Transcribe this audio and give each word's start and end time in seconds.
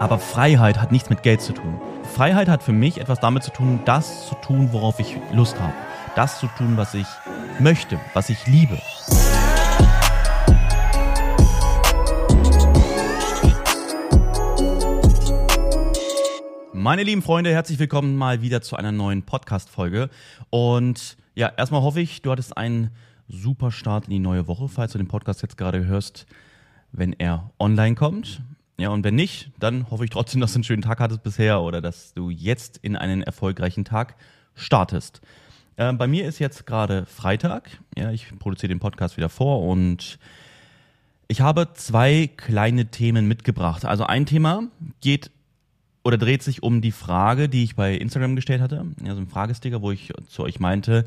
Aber 0.00 0.18
Freiheit 0.18 0.80
hat 0.80 0.92
nichts 0.92 1.10
mit 1.10 1.22
Geld 1.22 1.42
zu 1.42 1.52
tun. 1.52 1.78
Freiheit 2.14 2.48
hat 2.48 2.62
für 2.62 2.72
mich 2.72 2.98
etwas 2.98 3.20
damit 3.20 3.42
zu 3.42 3.50
tun, 3.50 3.80
das 3.84 4.28
zu 4.28 4.34
tun, 4.36 4.72
worauf 4.72 4.98
ich 4.98 5.18
Lust 5.34 5.60
habe. 5.60 5.74
Das 6.16 6.40
zu 6.40 6.46
tun, 6.46 6.78
was 6.78 6.94
ich 6.94 7.06
möchte, 7.58 8.00
was 8.14 8.30
ich 8.30 8.46
liebe. 8.46 8.80
Meine 16.72 17.02
lieben 17.02 17.20
Freunde, 17.20 17.50
herzlich 17.50 17.78
willkommen 17.78 18.16
mal 18.16 18.40
wieder 18.40 18.62
zu 18.62 18.76
einer 18.76 18.92
neuen 18.92 19.24
Podcast-Folge. 19.24 20.08
Und 20.48 21.18
ja, 21.34 21.52
erstmal 21.54 21.82
hoffe 21.82 22.00
ich, 22.00 22.22
du 22.22 22.30
hattest 22.30 22.56
einen 22.56 22.88
super 23.28 23.70
Start 23.70 24.04
in 24.04 24.12
die 24.12 24.18
neue 24.18 24.48
Woche, 24.48 24.70
falls 24.70 24.92
du 24.92 24.98
den 24.98 25.08
Podcast 25.08 25.42
jetzt 25.42 25.58
gerade 25.58 25.84
hörst, 25.84 26.24
wenn 26.90 27.12
er 27.12 27.50
online 27.58 27.96
kommt. 27.96 28.40
Ja, 28.80 28.88
und 28.88 29.04
wenn 29.04 29.14
nicht, 29.14 29.50
dann 29.58 29.90
hoffe 29.90 30.04
ich 30.04 30.10
trotzdem, 30.10 30.40
dass 30.40 30.52
du 30.52 30.56
einen 30.56 30.64
schönen 30.64 30.80
Tag 30.80 31.00
hattest 31.00 31.22
bisher 31.22 31.60
oder 31.60 31.82
dass 31.82 32.14
du 32.14 32.30
jetzt 32.30 32.78
in 32.78 32.96
einen 32.96 33.22
erfolgreichen 33.22 33.84
Tag 33.84 34.16
startest. 34.54 35.20
Äh, 35.76 35.92
bei 35.92 36.06
mir 36.06 36.26
ist 36.26 36.38
jetzt 36.38 36.64
gerade 36.66 37.04
Freitag. 37.04 37.78
Ja, 37.94 38.10
ich 38.10 38.26
produziere 38.38 38.68
den 38.68 38.80
Podcast 38.80 39.18
wieder 39.18 39.28
vor 39.28 39.64
und 39.68 40.18
ich 41.28 41.42
habe 41.42 41.74
zwei 41.74 42.30
kleine 42.34 42.86
Themen 42.86 43.28
mitgebracht. 43.28 43.84
Also 43.84 44.04
ein 44.04 44.24
Thema 44.24 44.62
geht 45.02 45.30
oder 46.02 46.16
dreht 46.16 46.42
sich 46.42 46.62
um 46.62 46.80
die 46.80 46.90
Frage, 46.90 47.50
die 47.50 47.64
ich 47.64 47.76
bei 47.76 47.94
Instagram 47.94 48.34
gestellt 48.34 48.62
hatte. 48.62 48.86
Also 49.04 49.20
ein 49.20 49.28
Fragesticker, 49.28 49.82
wo 49.82 49.90
ich 49.90 50.10
zu 50.26 50.42
euch 50.42 50.58
meinte, 50.58 51.04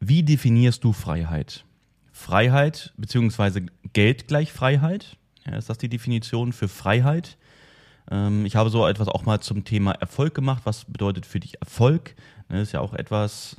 wie 0.00 0.22
definierst 0.22 0.82
du 0.82 0.94
Freiheit? 0.94 1.66
Freiheit 2.10 2.94
beziehungsweise 2.96 3.66
Geld 3.92 4.28
gleich 4.28 4.50
Freiheit? 4.50 5.18
Ist 5.56 5.70
das 5.70 5.78
die 5.78 5.88
Definition 5.88 6.52
für 6.52 6.68
Freiheit? 6.68 7.36
Ähm, 8.10 8.44
ich 8.44 8.56
habe 8.56 8.70
so 8.70 8.86
etwas 8.86 9.08
auch 9.08 9.24
mal 9.24 9.40
zum 9.40 9.64
Thema 9.64 9.92
Erfolg 9.92 10.34
gemacht. 10.34 10.62
Was 10.64 10.84
bedeutet 10.84 11.26
für 11.26 11.40
dich 11.40 11.60
Erfolg? 11.60 12.14
Das 12.48 12.56
ne, 12.56 12.62
ist 12.62 12.72
ja 12.72 12.80
auch 12.80 12.94
etwas, 12.94 13.56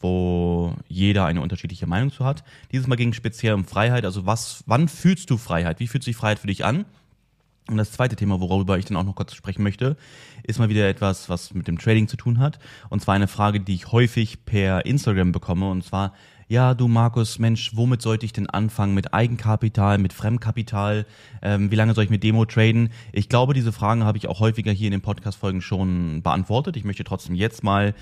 wo 0.00 0.74
jeder 0.86 1.24
eine 1.24 1.40
unterschiedliche 1.40 1.86
Meinung 1.86 2.12
zu 2.12 2.24
hat. 2.24 2.44
Dieses 2.72 2.86
Mal 2.86 2.96
ging 2.96 3.10
es 3.10 3.16
speziell 3.16 3.54
um 3.54 3.64
Freiheit. 3.64 4.04
Also 4.04 4.26
was, 4.26 4.62
wann 4.66 4.88
fühlst 4.88 5.30
du 5.30 5.38
Freiheit? 5.38 5.80
Wie 5.80 5.86
fühlt 5.86 6.04
sich 6.04 6.16
Freiheit 6.16 6.38
für 6.38 6.46
dich 6.46 6.64
an? 6.64 6.84
Und 7.66 7.78
das 7.78 7.92
zweite 7.92 8.14
Thema, 8.14 8.40
worüber 8.40 8.76
ich 8.76 8.84
dann 8.84 8.98
auch 8.98 9.04
noch 9.04 9.14
kurz 9.14 9.32
sprechen 9.32 9.62
möchte, 9.62 9.96
ist 10.42 10.58
mal 10.58 10.68
wieder 10.68 10.86
etwas, 10.86 11.30
was 11.30 11.54
mit 11.54 11.66
dem 11.66 11.78
Trading 11.78 12.08
zu 12.08 12.18
tun 12.18 12.38
hat. 12.38 12.58
Und 12.90 13.00
zwar 13.00 13.14
eine 13.14 13.28
Frage, 13.28 13.60
die 13.60 13.74
ich 13.74 13.90
häufig 13.90 14.44
per 14.44 14.84
Instagram 14.84 15.32
bekomme. 15.32 15.70
Und 15.70 15.82
zwar, 15.82 16.12
ja, 16.54 16.72
du 16.72 16.86
Markus, 16.86 17.40
Mensch, 17.40 17.72
womit 17.74 18.00
sollte 18.00 18.24
ich 18.24 18.32
denn 18.32 18.48
anfangen? 18.48 18.94
Mit 18.94 19.12
Eigenkapital, 19.12 19.98
mit 19.98 20.12
Fremdkapital? 20.12 21.04
Ähm, 21.42 21.72
wie 21.72 21.74
lange 21.74 21.94
soll 21.94 22.04
ich 22.04 22.10
mit 22.10 22.22
Demo 22.22 22.44
traden? 22.44 22.90
Ich 23.12 23.28
glaube, 23.28 23.54
diese 23.54 23.72
Fragen 23.72 24.04
habe 24.04 24.18
ich 24.18 24.28
auch 24.28 24.38
häufiger 24.38 24.70
hier 24.70 24.86
in 24.86 24.92
den 24.92 25.00
Podcast-Folgen 25.00 25.60
schon 25.60 26.22
beantwortet. 26.22 26.76
Ich 26.76 26.84
möchte 26.84 27.02
trotzdem 27.02 27.34
jetzt 27.34 27.64
mal 27.64 27.92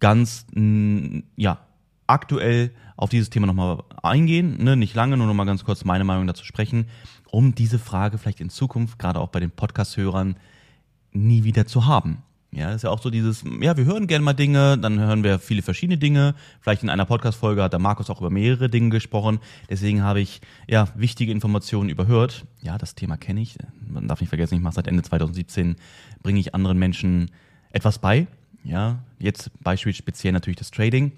ganz, 0.00 0.46
mh, 0.54 1.22
ja, 1.36 1.58
aktuell 2.06 2.70
auf 2.96 3.10
dieses 3.10 3.28
Thema 3.28 3.46
nochmal 3.46 3.82
eingehen. 4.02 4.56
Ne? 4.64 4.74
Nicht 4.74 4.94
lange, 4.94 5.18
nur 5.18 5.26
nochmal 5.26 5.44
ganz 5.44 5.62
kurz 5.64 5.84
meine 5.84 6.04
Meinung 6.04 6.26
dazu 6.26 6.46
sprechen, 6.46 6.86
um 7.30 7.54
diese 7.54 7.78
Frage 7.78 8.16
vielleicht 8.16 8.40
in 8.40 8.48
Zukunft, 8.48 8.98
gerade 8.98 9.20
auch 9.20 9.28
bei 9.28 9.40
den 9.40 9.50
Podcast-Hörern, 9.50 10.36
nie 11.12 11.44
wieder 11.44 11.66
zu 11.66 11.84
haben. 11.84 12.22
Ja, 12.50 12.72
ist 12.72 12.82
ja 12.82 12.90
auch 12.90 13.02
so 13.02 13.10
dieses, 13.10 13.44
ja, 13.60 13.76
wir 13.76 13.84
hören 13.84 14.06
gerne 14.06 14.24
mal 14.24 14.32
Dinge, 14.32 14.78
dann 14.78 14.98
hören 14.98 15.22
wir 15.22 15.38
viele 15.38 15.60
verschiedene 15.60 15.98
Dinge. 15.98 16.34
Vielleicht 16.60 16.82
in 16.82 16.88
einer 16.88 17.04
Podcast-Folge 17.04 17.62
hat 17.62 17.74
der 17.74 17.78
Markus 17.78 18.08
auch 18.08 18.20
über 18.20 18.30
mehrere 18.30 18.70
Dinge 18.70 18.88
gesprochen. 18.88 19.38
Deswegen 19.68 20.02
habe 20.02 20.20
ich, 20.20 20.40
ja, 20.66 20.88
wichtige 20.94 21.30
Informationen 21.30 21.90
überhört. 21.90 22.46
Ja, 22.62 22.78
das 22.78 22.94
Thema 22.94 23.18
kenne 23.18 23.42
ich. 23.42 23.56
Man 23.86 24.08
darf 24.08 24.20
nicht 24.20 24.30
vergessen, 24.30 24.54
ich 24.54 24.62
mache 24.62 24.76
seit 24.76 24.86
Ende 24.86 25.02
2017, 25.02 25.76
bringe 26.22 26.40
ich 26.40 26.54
anderen 26.54 26.78
Menschen 26.78 27.30
etwas 27.70 27.98
bei. 27.98 28.26
Ja, 28.64 29.02
jetzt 29.18 29.50
Beispiel 29.62 29.92
speziell 29.92 30.32
natürlich 30.32 30.58
das 30.58 30.70
Trading. 30.70 31.12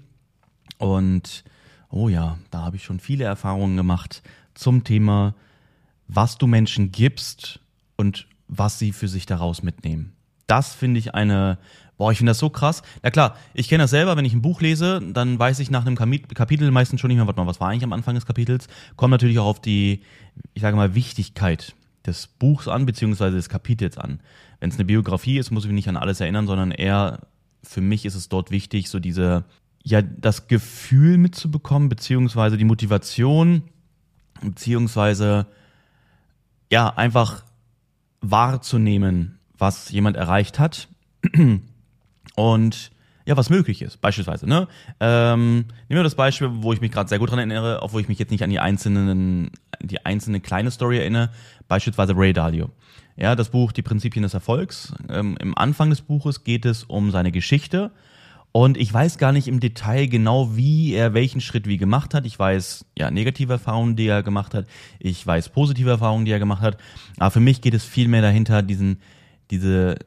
Und, 0.79 1.45
oh 1.89 2.09
ja, 2.09 2.39
da 2.49 2.63
habe 2.63 2.75
ich 2.75 2.83
schon 2.83 2.99
viele 2.99 3.23
Erfahrungen 3.23 3.77
gemacht 3.77 4.21
zum 4.53 4.83
Thema, 4.83 5.33
was 6.09 6.37
du 6.37 6.45
Menschen 6.45 6.91
gibst 6.91 7.61
und 7.95 8.27
was 8.49 8.79
sie 8.79 8.91
für 8.91 9.07
sich 9.07 9.25
daraus 9.25 9.63
mitnehmen 9.63 10.13
das 10.47 10.73
finde 10.73 10.99
ich 10.99 11.13
eine, 11.15 11.57
boah, 11.97 12.11
ich 12.11 12.17
finde 12.17 12.31
das 12.31 12.39
so 12.39 12.49
krass. 12.49 12.81
Na 13.03 13.11
klar, 13.11 13.35
ich 13.53 13.69
kenne 13.69 13.83
das 13.83 13.91
selber, 13.91 14.17
wenn 14.17 14.25
ich 14.25 14.33
ein 14.33 14.41
Buch 14.41 14.61
lese, 14.61 15.01
dann 15.13 15.37
weiß 15.37 15.59
ich 15.59 15.69
nach 15.69 15.85
einem 15.85 15.95
Kapitel 15.95 16.71
meistens 16.71 16.99
schon 16.99 17.09
nicht 17.09 17.17
mehr, 17.17 17.27
warte 17.27 17.39
mal, 17.39 17.47
was 17.47 17.59
war 17.59 17.69
eigentlich 17.69 17.83
am 17.83 17.93
Anfang 17.93 18.15
des 18.15 18.25
Kapitels? 18.25 18.67
Kommt 18.95 19.11
natürlich 19.11 19.39
auch 19.39 19.45
auf 19.45 19.61
die, 19.61 20.01
ich 20.53 20.61
sage 20.61 20.75
mal, 20.75 20.95
Wichtigkeit 20.95 21.75
des 22.05 22.27
Buchs 22.27 22.67
an, 22.67 22.85
beziehungsweise 22.85 23.35
des 23.35 23.49
Kapitels 23.49 23.97
an. 23.97 24.19
Wenn 24.59 24.69
es 24.69 24.77
eine 24.77 24.85
Biografie 24.85 25.37
ist, 25.37 25.51
muss 25.51 25.63
ich 25.63 25.69
mich 25.69 25.75
nicht 25.75 25.89
an 25.89 25.97
alles 25.97 26.19
erinnern, 26.19 26.47
sondern 26.47 26.71
eher, 26.71 27.19
für 27.63 27.81
mich 27.81 28.05
ist 28.05 28.15
es 28.15 28.29
dort 28.29 28.49
wichtig, 28.49 28.89
so 28.89 28.99
diese, 28.99 29.45
ja, 29.83 30.01
das 30.01 30.47
Gefühl 30.47 31.17
mitzubekommen, 31.17 31.89
beziehungsweise 31.89 32.57
die 32.57 32.65
Motivation, 32.65 33.63
beziehungsweise, 34.41 35.45
ja, 36.71 36.89
einfach 36.89 37.43
wahrzunehmen, 38.21 39.37
was 39.61 39.91
jemand 39.91 40.17
erreicht 40.17 40.59
hat 40.59 40.87
und 42.35 42.91
ja, 43.23 43.37
was 43.37 43.51
möglich 43.51 43.83
ist, 43.83 44.01
beispielsweise. 44.01 44.47
Ne? 44.47 44.67
Ähm, 44.99 45.65
nehmen 45.87 45.99
wir 45.99 46.03
das 46.03 46.15
Beispiel, 46.15 46.49
wo 46.51 46.73
ich 46.73 46.81
mich 46.81 46.91
gerade 46.91 47.07
sehr 47.07 47.19
gut 47.19 47.29
dran 47.29 47.37
erinnere, 47.37 47.79
wo 47.91 47.99
ich 47.99 48.07
mich 48.07 48.17
jetzt 48.17 48.31
nicht 48.31 48.43
an 48.43 48.49
die 48.49 48.59
einzelnen, 48.59 49.51
die 49.79 50.03
einzelne 50.03 50.39
kleine 50.39 50.71
Story 50.71 50.97
erinnere, 50.97 51.29
beispielsweise 51.67 52.17
Ray 52.17 52.33
Dalio. 52.33 52.71
Ja, 53.15 53.35
das 53.35 53.49
Buch 53.49 53.71
Die 53.71 53.83
Prinzipien 53.83 54.23
des 54.23 54.33
Erfolgs. 54.33 54.93
Ähm, 55.07 55.37
Im 55.39 55.55
Anfang 55.55 55.91
des 55.91 56.01
Buches 56.01 56.43
geht 56.43 56.65
es 56.65 56.83
um 56.83 57.11
seine 57.11 57.31
Geschichte 57.31 57.91
und 58.53 58.77
ich 58.77 58.93
weiß 58.93 59.17
gar 59.17 59.31
nicht 59.31 59.47
im 59.47 59.59
Detail 59.59 60.07
genau, 60.07 60.57
wie 60.57 60.93
er 60.93 61.13
welchen 61.13 61.39
Schritt 61.39 61.67
wie 61.67 61.77
gemacht 61.77 62.13
hat. 62.13 62.25
Ich 62.25 62.37
weiß 62.37 62.85
ja 62.97 63.09
negative 63.09 63.53
Erfahrungen, 63.53 63.95
die 63.95 64.07
er 64.07 64.23
gemacht 64.23 64.53
hat. 64.53 64.65
Ich 64.99 65.25
weiß 65.25 65.49
positive 65.49 65.89
Erfahrungen, 65.89 66.25
die 66.25 66.31
er 66.31 66.39
gemacht 66.39 66.61
hat. 66.61 66.77
Aber 67.17 67.31
für 67.31 67.39
mich 67.39 67.61
geht 67.61 67.73
es 67.73 67.85
viel 67.85 68.09
mehr 68.09 68.21
dahinter, 68.21 68.61
diesen 68.61 68.99
diese, 69.51 69.97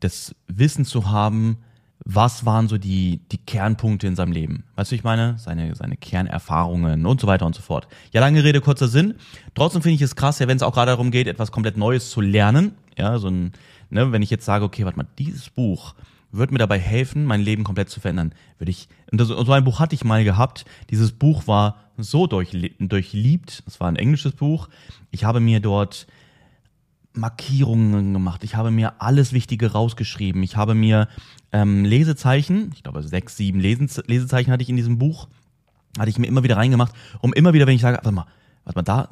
das 0.00 0.34
Wissen 0.46 0.84
zu 0.84 1.10
haben, 1.10 1.58
was 2.04 2.44
waren 2.44 2.68
so 2.68 2.76
die, 2.76 3.20
die 3.32 3.38
Kernpunkte 3.38 4.06
in 4.06 4.14
seinem 4.14 4.32
Leben? 4.32 4.64
Weißt 4.76 4.90
du, 4.90 4.94
ich 4.94 5.04
meine? 5.04 5.36
Seine, 5.38 5.74
seine 5.74 5.96
Kernerfahrungen 5.96 7.06
und 7.06 7.20
so 7.20 7.26
weiter 7.26 7.46
und 7.46 7.54
so 7.54 7.62
fort. 7.62 7.88
Ja, 8.12 8.20
lange 8.20 8.44
Rede, 8.44 8.60
kurzer 8.60 8.88
Sinn. 8.88 9.14
Trotzdem 9.54 9.82
finde 9.82 9.96
ich 9.96 10.02
es 10.02 10.14
krass, 10.14 10.38
ja, 10.38 10.46
wenn 10.46 10.56
es 10.56 10.62
auch 10.62 10.74
gerade 10.74 10.90
darum 10.90 11.10
geht, 11.10 11.26
etwas 11.26 11.50
komplett 11.50 11.76
Neues 11.76 12.10
zu 12.10 12.20
lernen. 12.20 12.72
Ja, 12.98 13.18
so 13.18 13.28
ein, 13.28 13.52
ne, 13.90 14.12
wenn 14.12 14.22
ich 14.22 14.30
jetzt 14.30 14.44
sage, 14.44 14.64
okay, 14.64 14.84
warte 14.84 14.98
mal, 14.98 15.06
dieses 15.18 15.48
Buch 15.48 15.94
wird 16.30 16.50
mir 16.50 16.58
dabei 16.58 16.78
helfen, 16.78 17.24
mein 17.24 17.40
Leben 17.40 17.64
komplett 17.64 17.88
zu 17.88 18.00
verändern. 18.00 18.32
Würde 18.58 18.70
ich, 18.70 18.88
und 19.10 19.20
das, 19.20 19.28
so 19.28 19.52
ein 19.52 19.64
Buch 19.64 19.80
hatte 19.80 19.94
ich 19.94 20.04
mal 20.04 20.24
gehabt. 20.24 20.66
Dieses 20.90 21.12
Buch 21.12 21.46
war 21.46 21.76
so 21.96 22.26
durchliebt. 22.26 23.62
Das 23.64 23.80
war 23.80 23.88
ein 23.88 23.96
englisches 23.96 24.32
Buch. 24.32 24.68
Ich 25.10 25.24
habe 25.24 25.40
mir 25.40 25.60
dort 25.60 26.06
Markierungen 27.14 28.12
gemacht. 28.12 28.44
Ich 28.44 28.56
habe 28.56 28.70
mir 28.70 29.00
alles 29.00 29.32
Wichtige 29.32 29.72
rausgeschrieben. 29.72 30.42
Ich 30.42 30.56
habe 30.56 30.74
mir 30.74 31.08
ähm, 31.52 31.84
Lesezeichen, 31.84 32.72
ich 32.74 32.82
glaube 32.82 33.02
sechs, 33.02 33.36
sieben 33.36 33.60
Lesezeichen 33.60 34.52
hatte 34.52 34.62
ich 34.62 34.68
in 34.68 34.76
diesem 34.76 34.98
Buch, 34.98 35.28
hatte 35.98 36.10
ich 36.10 36.18
mir 36.18 36.26
immer 36.26 36.42
wieder 36.42 36.56
reingemacht, 36.56 36.92
um 37.20 37.32
immer 37.32 37.52
wieder, 37.52 37.66
wenn 37.66 37.76
ich 37.76 37.82
sage, 37.82 37.96
warte 37.96 38.12
mal, 38.12 38.26
warte 38.64 38.78
mal, 38.78 38.82
da, 38.82 39.08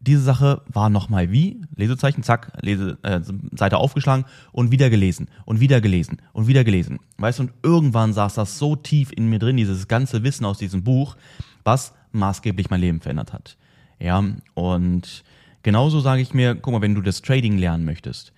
diese 0.00 0.22
Sache 0.22 0.62
war 0.66 0.90
nochmal 0.90 1.30
wie, 1.30 1.60
Lesezeichen, 1.76 2.22
zack, 2.22 2.52
Lese, 2.60 2.98
äh, 3.02 3.20
Seite 3.54 3.76
aufgeschlagen 3.76 4.24
und 4.50 4.72
wieder 4.72 4.90
gelesen 4.90 5.28
und 5.44 5.60
wieder 5.60 5.80
gelesen 5.80 6.20
und 6.32 6.48
wieder 6.48 6.64
gelesen. 6.64 6.98
Weißt 7.18 7.38
du, 7.38 7.44
und 7.44 7.52
irgendwann 7.62 8.12
saß 8.12 8.34
das 8.34 8.58
so 8.58 8.74
tief 8.74 9.12
in 9.12 9.28
mir 9.28 9.38
drin, 9.38 9.56
dieses 9.56 9.86
ganze 9.86 10.24
Wissen 10.24 10.44
aus 10.44 10.58
diesem 10.58 10.82
Buch, 10.82 11.16
was 11.62 11.92
maßgeblich 12.10 12.68
mein 12.70 12.80
Leben 12.80 13.00
verändert 13.00 13.32
hat. 13.32 13.56
Ja, 14.00 14.24
und 14.54 15.22
Genauso 15.62 16.00
sage 16.00 16.22
ich 16.22 16.34
mir, 16.34 16.54
guck 16.54 16.72
mal, 16.72 16.82
wenn 16.82 16.94
du 16.94 17.02
das 17.02 17.22
Trading 17.22 17.58
lernen 17.58 17.84
möchtest, 17.84 18.32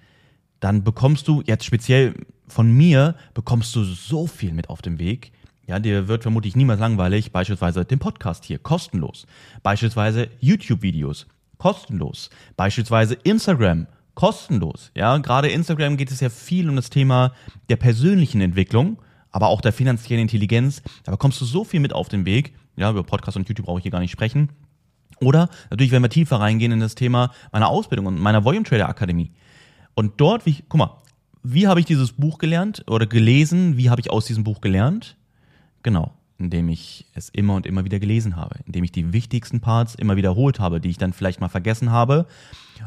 dann 0.60 0.84
bekommst 0.84 1.28
du 1.28 1.42
jetzt 1.46 1.64
speziell 1.64 2.14
von 2.48 2.70
mir, 2.70 3.16
bekommst 3.34 3.74
du 3.76 3.84
so 3.84 4.26
viel 4.26 4.52
mit 4.52 4.68
auf 4.70 4.82
dem 4.82 4.98
Weg. 4.98 5.32
Ja, 5.66 5.78
dir 5.78 6.08
wird 6.08 6.22
vermutlich 6.22 6.56
niemals 6.56 6.80
langweilig, 6.80 7.32
beispielsweise 7.32 7.84
den 7.84 7.98
Podcast 7.98 8.44
hier, 8.44 8.58
kostenlos. 8.58 9.26
Beispielsweise 9.62 10.28
YouTube-Videos, 10.40 11.26
kostenlos. 11.56 12.28
Beispielsweise 12.56 13.14
Instagram, 13.24 13.86
kostenlos. 14.14 14.90
Ja, 14.94 15.16
gerade 15.18 15.48
Instagram 15.48 15.96
geht 15.96 16.10
es 16.10 16.20
ja 16.20 16.28
viel 16.28 16.68
um 16.68 16.76
das 16.76 16.90
Thema 16.90 17.32
der 17.70 17.76
persönlichen 17.76 18.42
Entwicklung, 18.42 18.98
aber 19.30 19.48
auch 19.48 19.62
der 19.62 19.72
finanziellen 19.72 20.22
Intelligenz. 20.22 20.82
Da 21.04 21.12
bekommst 21.12 21.40
du 21.40 21.46
so 21.46 21.64
viel 21.64 21.80
mit 21.80 21.94
auf 21.94 22.08
den 22.08 22.26
Weg. 22.26 22.54
Ja, 22.76 22.90
über 22.90 23.02
Podcast 23.02 23.36
und 23.36 23.48
YouTube 23.48 23.66
brauche 23.66 23.78
ich 23.78 23.84
hier 23.84 23.92
gar 23.92 24.00
nicht 24.00 24.10
sprechen. 24.10 24.50
Oder 25.20 25.48
natürlich, 25.70 25.92
wenn 25.92 26.02
wir 26.02 26.10
tiefer 26.10 26.40
reingehen 26.40 26.72
in 26.72 26.80
das 26.80 26.94
Thema 26.94 27.30
meiner 27.52 27.68
Ausbildung 27.68 28.06
und 28.06 28.20
meiner 28.20 28.44
Volume 28.44 28.64
Trader 28.64 28.88
Akademie. 28.88 29.30
Und 29.94 30.20
dort, 30.20 30.44
wie, 30.44 30.62
guck 30.68 30.78
mal, 30.78 31.02
wie 31.42 31.66
habe 31.66 31.78
ich 31.80 31.86
dieses 31.86 32.12
Buch 32.12 32.38
gelernt 32.38 32.84
oder 32.88 33.06
gelesen? 33.06 33.76
Wie 33.76 33.90
habe 33.90 34.00
ich 34.00 34.10
aus 34.10 34.26
diesem 34.26 34.44
Buch 34.44 34.60
gelernt? 34.60 35.16
Genau. 35.82 36.12
indem 36.38 36.68
ich 36.68 37.06
es 37.14 37.28
immer 37.28 37.54
und 37.54 37.66
immer 37.66 37.84
wieder 37.84 38.00
gelesen 38.00 38.36
habe, 38.36 38.56
indem 38.66 38.84
ich 38.84 38.92
die 38.92 39.12
wichtigsten 39.12 39.60
Parts 39.60 39.94
immer 39.94 40.16
wiederholt 40.16 40.58
habe, 40.58 40.80
die 40.80 40.90
ich 40.90 40.98
dann 40.98 41.12
vielleicht 41.12 41.40
mal 41.40 41.48
vergessen 41.48 41.90
habe, 41.90 42.26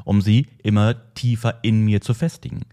um 0.03 0.21
sie 0.21 0.47
immer 0.63 0.95
tiefer 1.13 1.59
in 1.61 1.85
mir 1.85 2.01
zu 2.01 2.13
festigen. 2.13 2.65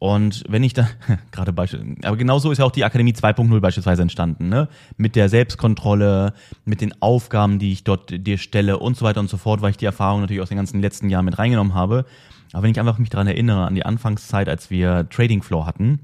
Und 0.00 0.44
wenn 0.48 0.64
ich 0.64 0.72
da, 0.72 0.88
gerade 1.30 1.52
Beispiel, 1.52 1.94
aber 2.02 2.16
genauso 2.16 2.50
ist 2.50 2.56
ja 2.56 2.64
auch 2.64 2.70
die 2.70 2.84
Akademie 2.84 3.12
2.0 3.12 3.60
beispielsweise 3.60 4.00
entstanden, 4.00 4.48
ne? 4.48 4.66
Mit 4.96 5.14
der 5.14 5.28
Selbstkontrolle, 5.28 6.32
mit 6.64 6.80
den 6.80 7.02
Aufgaben, 7.02 7.58
die 7.58 7.70
ich 7.70 7.84
dort 7.84 8.26
dir 8.26 8.38
stelle 8.38 8.78
und 8.78 8.96
so 8.96 9.04
weiter 9.04 9.20
und 9.20 9.28
so 9.28 9.36
fort, 9.36 9.60
weil 9.60 9.72
ich 9.72 9.76
die 9.76 9.84
Erfahrung 9.84 10.22
natürlich 10.22 10.40
aus 10.40 10.48
den 10.48 10.56
ganzen 10.56 10.80
letzten 10.80 11.10
Jahren 11.10 11.26
mit 11.26 11.38
reingenommen 11.38 11.74
habe. 11.74 12.06
Aber 12.54 12.62
wenn 12.62 12.70
ich 12.70 12.80
einfach 12.80 12.96
mich 12.96 13.10
daran 13.10 13.26
erinnere, 13.26 13.66
an 13.66 13.74
die 13.74 13.84
Anfangszeit, 13.84 14.48
als 14.48 14.70
wir 14.70 15.06
Trading 15.10 15.42
Floor 15.42 15.66
hatten 15.66 16.00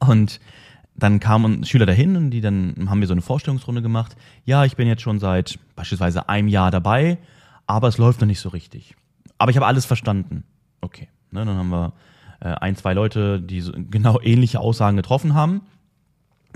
und 0.00 0.40
dann 0.96 1.20
kamen 1.20 1.64
Schüler 1.64 1.86
dahin 1.86 2.16
und 2.16 2.30
die 2.32 2.40
dann 2.40 2.88
haben 2.90 2.98
wir 2.98 3.06
so 3.06 3.14
eine 3.14 3.22
Vorstellungsrunde 3.22 3.80
gemacht. 3.80 4.16
Ja, 4.44 4.64
ich 4.64 4.74
bin 4.74 4.88
jetzt 4.88 5.02
schon 5.02 5.20
seit 5.20 5.60
beispielsweise 5.76 6.28
einem 6.28 6.48
Jahr 6.48 6.72
dabei, 6.72 7.18
aber 7.68 7.86
es 7.86 7.96
läuft 7.96 8.20
noch 8.20 8.26
nicht 8.26 8.40
so 8.40 8.48
richtig. 8.48 8.96
Aber 9.38 9.52
ich 9.52 9.56
habe 9.56 9.66
alles 9.66 9.86
verstanden. 9.86 10.42
Okay, 10.80 11.06
ne, 11.30 11.44
dann 11.44 11.56
haben 11.56 11.68
wir 11.68 11.92
äh, 12.40 12.48
ein, 12.48 12.76
zwei 12.76 12.94
Leute, 12.94 13.40
die 13.40 13.60
so 13.60 13.72
genau 13.72 14.20
ähnliche 14.22 14.60
Aussagen 14.60 14.96
getroffen 14.96 15.34
haben. 15.34 15.62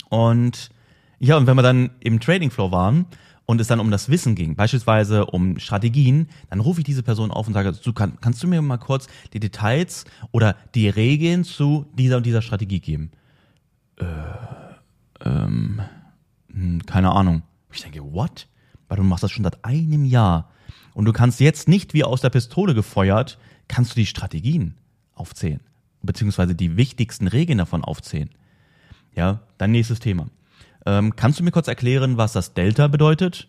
Und 0.08 0.70
ja, 1.18 1.36
und 1.36 1.46
wenn 1.46 1.56
wir 1.56 1.62
dann 1.62 1.90
im 2.00 2.20
Trading 2.20 2.50
Floor 2.50 2.72
waren 2.72 3.06
und 3.46 3.60
es 3.60 3.68
dann 3.68 3.80
um 3.80 3.90
das 3.90 4.08
Wissen 4.08 4.34
ging, 4.34 4.56
beispielsweise 4.56 5.26
um 5.26 5.58
Strategien, 5.58 6.28
dann 6.50 6.60
rufe 6.60 6.80
ich 6.80 6.84
diese 6.84 7.02
Person 7.02 7.30
auf 7.30 7.46
und 7.46 7.54
sage, 7.54 7.72
du 7.72 7.92
kann, 7.92 8.18
kannst 8.20 8.42
du 8.42 8.48
mir 8.48 8.62
mal 8.62 8.78
kurz 8.78 9.06
die 9.32 9.40
Details 9.40 10.04
oder 10.30 10.56
die 10.74 10.88
Regeln 10.88 11.44
zu 11.44 11.86
dieser 11.96 12.16
und 12.16 12.26
dieser 12.26 12.42
Strategie 12.42 12.80
geben? 12.80 13.10
Äh, 13.96 14.04
ähm, 15.24 15.80
hm, 16.52 16.84
keine 16.86 17.12
Ahnung. 17.12 17.42
Ich 17.72 17.82
denke, 17.82 18.02
what? 18.12 18.48
Weil 18.88 18.98
du 18.98 19.04
machst 19.04 19.24
das 19.24 19.30
schon 19.30 19.44
seit 19.44 19.64
einem 19.64 20.04
Jahr. 20.04 20.50
Und 20.94 21.06
du 21.06 21.12
kannst 21.12 21.40
jetzt 21.40 21.68
nicht 21.68 21.94
wie 21.94 22.04
aus 22.04 22.20
der 22.20 22.30
Pistole 22.30 22.74
gefeuert, 22.74 23.38
kannst 23.68 23.92
du 23.92 23.94
die 23.96 24.06
Strategien 24.06 24.74
aufzählen 25.14 25.60
beziehungsweise 26.02 26.54
die 26.54 26.76
wichtigsten 26.76 27.28
Regeln 27.28 27.58
davon 27.58 27.84
aufzählen. 27.84 28.30
Ja, 29.14 29.40
dann 29.58 29.72
nächstes 29.72 30.00
Thema. 30.00 30.26
Ähm, 30.86 31.14
kannst 31.16 31.38
du 31.38 31.44
mir 31.44 31.50
kurz 31.50 31.68
erklären, 31.68 32.16
was 32.16 32.32
das 32.32 32.54
Delta 32.54 32.88
bedeutet? 32.88 33.48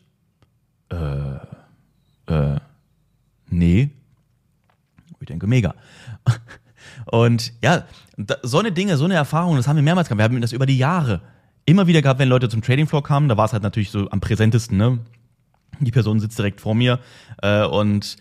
Äh, 0.90 1.38
äh, 2.28 2.60
nee. 3.50 3.90
Ich 5.20 5.28
denke, 5.28 5.48
mega. 5.48 5.74
Und 7.06 7.54
ja, 7.62 7.86
so 8.44 8.60
eine 8.60 8.72
Dinge, 8.72 8.98
so 8.98 9.06
eine 9.06 9.16
Erfahrung, 9.16 9.56
das 9.56 9.68
haben 9.68 9.78
wir 9.78 9.84
mehrmals 9.84 10.08
gehabt. 10.08 10.20
Wir 10.20 10.26
haben 10.26 10.42
das 10.42 10.52
über 10.52 10.66
die 10.66 10.78
Jahre 10.78 11.22
immer 11.66 11.88
wieder 11.88 12.02
gehabt, 12.02 12.20
wenn 12.20 12.30
Leute 12.30 12.50
zum 12.50 12.62
Trading 12.62 12.88
Floor 12.88 13.04
kamen. 13.04 13.30
Da 13.30 13.38
war 13.38 13.46
es 13.46 13.54
halt 13.54 13.64
natürlich 13.64 13.90
so 13.90 14.10
am 14.10 14.20
präsentesten, 14.20 14.78
ne? 14.78 15.00
Die 15.80 15.92
Person 15.92 16.20
sitzt 16.20 16.38
direkt 16.38 16.62
vor 16.62 16.76
mir 16.76 17.00
äh, 17.42 17.64
und 17.64 18.18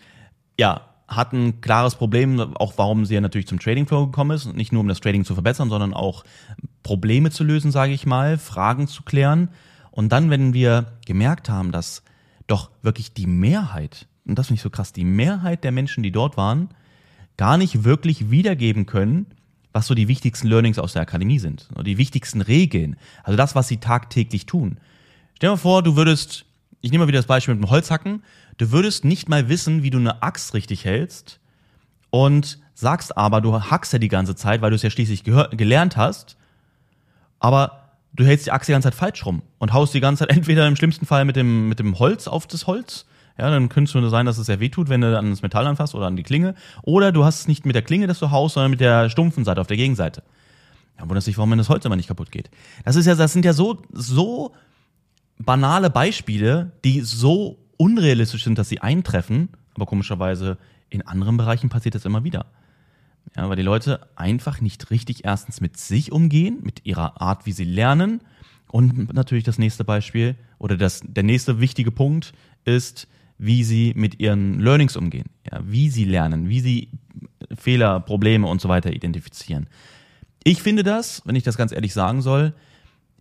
ja, 0.57 0.81
hat 1.07 1.33
ein 1.33 1.61
klares 1.61 1.95
Problem, 1.95 2.39
auch 2.55 2.73
warum 2.77 3.05
sie 3.05 3.15
ja 3.15 3.21
natürlich 3.21 3.47
zum 3.47 3.59
Trading 3.59 3.85
Flow 3.87 4.07
gekommen 4.07 4.31
ist. 4.31 4.53
Nicht 4.53 4.71
nur 4.71 4.81
um 4.81 4.87
das 4.87 4.99
Trading 4.99 5.25
zu 5.25 5.33
verbessern, 5.33 5.69
sondern 5.69 5.93
auch 5.93 6.23
Probleme 6.81 7.29
zu 7.29 7.43
lösen, 7.43 7.71
sage 7.71 7.93
ich 7.93 8.05
mal, 8.05 8.37
Fragen 8.37 8.87
zu 8.87 9.03
klären. 9.03 9.49
Und 9.91 10.11
dann, 10.11 10.29
wenn 10.29 10.53
wir 10.53 10.93
gemerkt 11.05 11.49
haben, 11.49 11.71
dass 11.71 12.03
doch 12.47 12.71
wirklich 12.81 13.13
die 13.13 13.27
Mehrheit, 13.27 14.07
und 14.25 14.39
das 14.39 14.47
finde 14.47 14.57
ich 14.57 14.63
so 14.63 14.69
krass, 14.69 14.93
die 14.93 15.05
Mehrheit 15.05 15.63
der 15.63 15.71
Menschen, 15.71 16.03
die 16.03 16.11
dort 16.11 16.37
waren, 16.37 16.69
gar 17.37 17.57
nicht 17.57 17.83
wirklich 17.83 18.31
wiedergeben 18.31 18.85
können, 18.85 19.27
was 19.71 19.87
so 19.87 19.95
die 19.95 20.07
wichtigsten 20.07 20.47
Learnings 20.47 20.79
aus 20.79 20.93
der 20.93 21.01
Akademie 21.01 21.39
sind, 21.39 21.67
die 21.85 21.97
wichtigsten 21.97 22.41
Regeln, 22.41 22.95
also 23.23 23.37
das, 23.37 23.55
was 23.55 23.67
sie 23.67 23.77
tagtäglich 23.77 24.45
tun. 24.45 24.77
Stell 25.35 25.49
dir 25.49 25.53
mal 25.53 25.57
vor, 25.57 25.83
du 25.83 25.95
würdest, 25.95 26.45
ich 26.83 26.91
nehme 26.91 27.05
mal 27.05 27.07
wieder 27.07 27.19
das 27.19 27.25
Beispiel 27.25 27.55
mit 27.55 27.63
dem 27.63 27.71
Holzhacken, 27.71 28.21
Du 28.57 28.71
würdest 28.71 29.05
nicht 29.05 29.29
mal 29.29 29.49
wissen, 29.49 29.83
wie 29.83 29.89
du 29.89 29.97
eine 29.97 30.21
Axt 30.21 30.53
richtig 30.53 30.85
hältst 30.85 31.39
und 32.09 32.59
sagst 32.73 33.17
aber, 33.17 33.41
du 33.41 33.59
hackst 33.59 33.93
ja 33.93 33.99
die 33.99 34.07
ganze 34.07 34.35
Zeit, 34.35 34.61
weil 34.61 34.69
du 34.69 34.75
es 34.75 34.83
ja 34.83 34.89
schließlich 34.89 35.23
gelernt 35.23 35.97
hast, 35.97 36.37
aber 37.39 37.89
du 38.13 38.25
hältst 38.25 38.45
die 38.45 38.51
Axt 38.51 38.67
die 38.67 38.73
ganze 38.73 38.87
Zeit 38.87 38.95
falsch 38.95 39.25
rum 39.25 39.41
und 39.57 39.73
haust 39.73 39.93
die 39.93 39.99
ganze 39.99 40.25
Zeit 40.25 40.29
entweder 40.35 40.67
im 40.67 40.75
schlimmsten 40.75 41.05
Fall 41.05 41.25
mit 41.25 41.35
dem, 41.35 41.69
mit 41.69 41.79
dem 41.79 41.97
Holz 41.99 42.27
auf 42.27 42.47
das 42.47 42.67
Holz, 42.67 43.05
ja, 43.37 43.49
dann 43.49 43.67
könnte 43.69 43.97
es 43.97 44.11
sein, 44.11 44.27
dass 44.27 44.37
es 44.37 44.45
sehr 44.45 44.59
weh 44.59 44.69
tut, 44.69 44.89
wenn 44.89 45.01
du 45.01 45.17
an 45.17 45.31
das 45.31 45.41
Metall 45.41 45.65
anfasst 45.65 45.95
oder 45.95 46.05
an 46.05 46.15
die 46.15 46.23
Klinge, 46.23 46.53
oder 46.83 47.11
du 47.11 47.25
hast 47.25 47.41
es 47.41 47.47
nicht 47.47 47.65
mit 47.65 47.73
der 47.73 47.81
Klinge, 47.81 48.05
dass 48.05 48.19
du 48.19 48.29
haust, 48.29 48.53
sondern 48.53 48.69
mit 48.69 48.79
der 48.79 49.09
stumpfen 49.09 49.43
Seite 49.43 49.59
auf 49.59 49.67
der 49.67 49.77
Gegenseite. 49.77 50.21
Ja, 50.99 51.09
wundert 51.09 51.23
sich, 51.23 51.37
warum 51.39 51.57
das 51.57 51.69
Holz 51.69 51.83
immer 51.85 51.95
nicht 51.95 52.07
kaputt 52.07 52.31
geht. 52.31 52.51
Das 52.85 52.95
ist 52.95 53.07
ja, 53.07 53.15
das 53.15 53.33
sind 53.33 53.45
ja 53.45 53.53
so, 53.53 53.81
so 53.91 54.53
banale 55.37 55.89
Beispiele, 55.89 56.71
die 56.83 57.01
so 57.01 57.59
unrealistisch 57.77 58.43
sind, 58.43 58.57
dass 58.57 58.69
sie 58.69 58.79
eintreffen, 58.79 59.49
aber 59.73 59.85
komischerweise 59.85 60.57
in 60.89 61.01
anderen 61.01 61.37
Bereichen 61.37 61.69
passiert 61.69 61.95
das 61.95 62.05
immer 62.05 62.23
wieder. 62.23 62.45
Ja, 63.35 63.49
weil 63.49 63.55
die 63.55 63.63
Leute 63.63 64.07
einfach 64.15 64.61
nicht 64.61 64.91
richtig 64.91 65.25
erstens 65.25 65.61
mit 65.61 65.77
sich 65.77 66.11
umgehen, 66.11 66.59
mit 66.61 66.85
ihrer 66.85 67.21
Art, 67.21 67.45
wie 67.45 67.51
sie 67.51 67.63
lernen. 67.63 68.21
Und 68.67 69.13
natürlich 69.13 69.43
das 69.43 69.57
nächste 69.57 69.83
Beispiel 69.83 70.35
oder 70.59 70.77
das, 70.77 71.01
der 71.03 71.23
nächste 71.23 71.59
wichtige 71.59 71.91
Punkt 71.91 72.33
ist, 72.65 73.07
wie 73.37 73.63
sie 73.63 73.93
mit 73.95 74.19
ihren 74.19 74.59
Learnings 74.59 74.95
umgehen, 74.95 75.29
ja, 75.51 75.59
wie 75.63 75.89
sie 75.89 76.05
lernen, 76.05 76.49
wie 76.49 76.59
sie 76.59 76.89
Fehler, 77.55 77.99
Probleme 77.99 78.47
und 78.47 78.61
so 78.61 78.69
weiter 78.69 78.93
identifizieren. 78.93 79.67
Ich 80.43 80.61
finde 80.61 80.83
das, 80.83 81.21
wenn 81.25 81.35
ich 81.35 81.43
das 81.43 81.57
ganz 81.57 81.71
ehrlich 81.71 81.93
sagen 81.93 82.21
soll, 82.21 82.53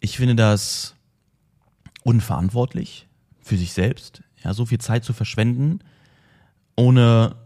ich 0.00 0.16
finde 0.16 0.34
das 0.34 0.94
unverantwortlich 2.04 3.06
für 3.40 3.56
sich 3.56 3.72
selbst 3.72 4.22
ja, 4.44 4.54
so 4.54 4.66
viel 4.66 4.78
Zeit 4.78 5.04
zu 5.04 5.12
verschwenden, 5.12 5.80
ohne 6.76 7.36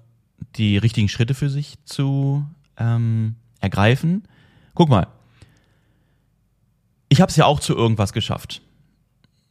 die 0.57 0.79
richtigen 0.79 1.09
Schritte 1.09 1.35
für 1.35 1.51
sich 1.51 1.77
zu 1.85 2.45
ähm, 2.77 3.37
ergreifen. 3.61 4.25
Guck 4.75 4.89
mal, 4.89 5.07
ich 7.09 7.21
habe 7.21 7.31
es 7.31 7.37
ja 7.37 7.47
auch 7.47 7.61
zu 7.61 7.75
irgendwas 7.75 8.13
geschafft. 8.13 8.63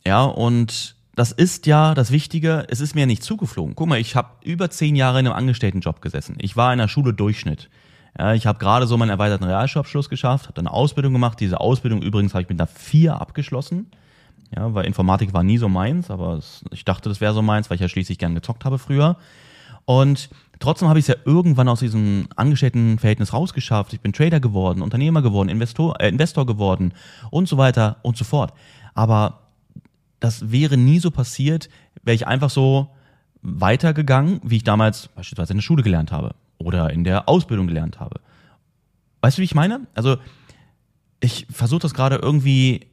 Ja, 0.06 0.24
und 0.24 0.96
das 1.16 1.32
ist 1.32 1.66
ja 1.66 1.94
das 1.94 2.12
Wichtige, 2.12 2.66
es 2.70 2.82
ist 2.82 2.96
mir 2.96 3.06
nicht 3.06 3.24
zugeflogen. 3.24 3.76
Guck 3.76 3.88
mal, 3.88 4.00
ich 4.00 4.16
habe 4.16 4.30
über 4.44 4.70
zehn 4.70 4.96
Jahre 4.96 5.20
in 5.20 5.28
einem 5.28 5.36
Angestelltenjob 5.36 6.02
gesessen. 6.02 6.36
Ich 6.40 6.56
war 6.58 6.74
in 6.74 6.80
der 6.80 6.88
Schule 6.88 7.14
Durchschnitt. 7.14 7.70
Ja, 8.18 8.34
ich 8.34 8.46
habe 8.46 8.60
gerade 8.60 8.88
so 8.88 8.98
meinen 8.98 9.10
erweiterten 9.10 9.44
Realschulabschluss 9.44 10.10
geschafft, 10.10 10.48
habe 10.48 10.60
eine 10.60 10.72
Ausbildung 10.72 11.14
gemacht. 11.14 11.40
Diese 11.40 11.60
Ausbildung 11.60 12.02
übrigens 12.02 12.34
habe 12.34 12.44
ich 12.44 12.50
mit 12.50 12.60
einer 12.60 12.68
vier 12.68 13.20
abgeschlossen. 13.20 13.88
Ja, 14.56 14.74
weil 14.74 14.86
Informatik 14.86 15.34
war 15.34 15.44
nie 15.44 15.58
so 15.58 15.70
meins, 15.70 16.12
aber 16.12 16.34
es, 16.34 16.64
ich 16.72 16.86
dachte, 16.86 17.10
das 17.10 17.22
wäre 17.22 17.34
so 17.34 17.42
meins, 17.42 17.70
weil 17.70 17.76
ich 17.76 17.82
ja 17.82 17.90
schließlich 17.90 18.18
gern 18.18 18.36
gezockt 18.36 18.66
habe 18.66 18.78
früher. 18.78 19.18
Und 19.86 20.30
trotzdem 20.60 20.88
habe 20.88 21.00
ich 21.00 21.04
es 21.04 21.08
ja 21.08 21.16
irgendwann 21.26 21.68
aus 21.68 21.80
diesem 21.80 22.28
Angestelltenverhältnis 22.36 23.34
rausgeschafft. 23.34 23.94
Ich 23.94 24.02
bin 24.02 24.14
Trader 24.14 24.40
geworden, 24.40 24.82
Unternehmer 24.82 25.22
geworden, 25.22 25.50
Investor, 25.50 26.00
äh, 26.00 26.10
Investor 26.10 26.46
geworden 26.46 26.94
und 27.30 27.48
so 27.48 27.58
weiter 27.58 27.98
und 28.02 28.18
so 28.18 28.26
fort. 28.26 28.54
Aber 28.94 29.42
das 30.20 30.52
wäre 30.52 30.78
nie 30.78 31.00
so 31.00 31.12
passiert, 31.12 31.70
wäre 32.04 32.16
ich 32.16 32.28
einfach 32.28 32.50
so 32.50 32.90
weitergegangen, 33.42 34.42
wie 34.44 34.58
ich 34.58 34.64
damals 34.64 35.08
beispielsweise 35.10 35.54
in 35.54 35.58
der 35.58 35.64
Schule 35.64 35.84
gelernt 35.84 36.12
habe 36.12 36.34
oder 36.58 36.90
in 36.90 37.04
der 37.04 37.30
Ausbildung 37.30 37.68
gelernt 37.68 38.00
habe. 38.00 38.20
Weißt 39.22 39.38
du, 39.38 39.42
wie 39.42 39.46
ich 39.46 39.56
meine? 39.56 39.82
Also 39.94 40.18
ich 41.20 41.46
versuche 41.52 41.82
das 41.82 41.94
gerade 41.94 42.16
irgendwie 42.16 42.88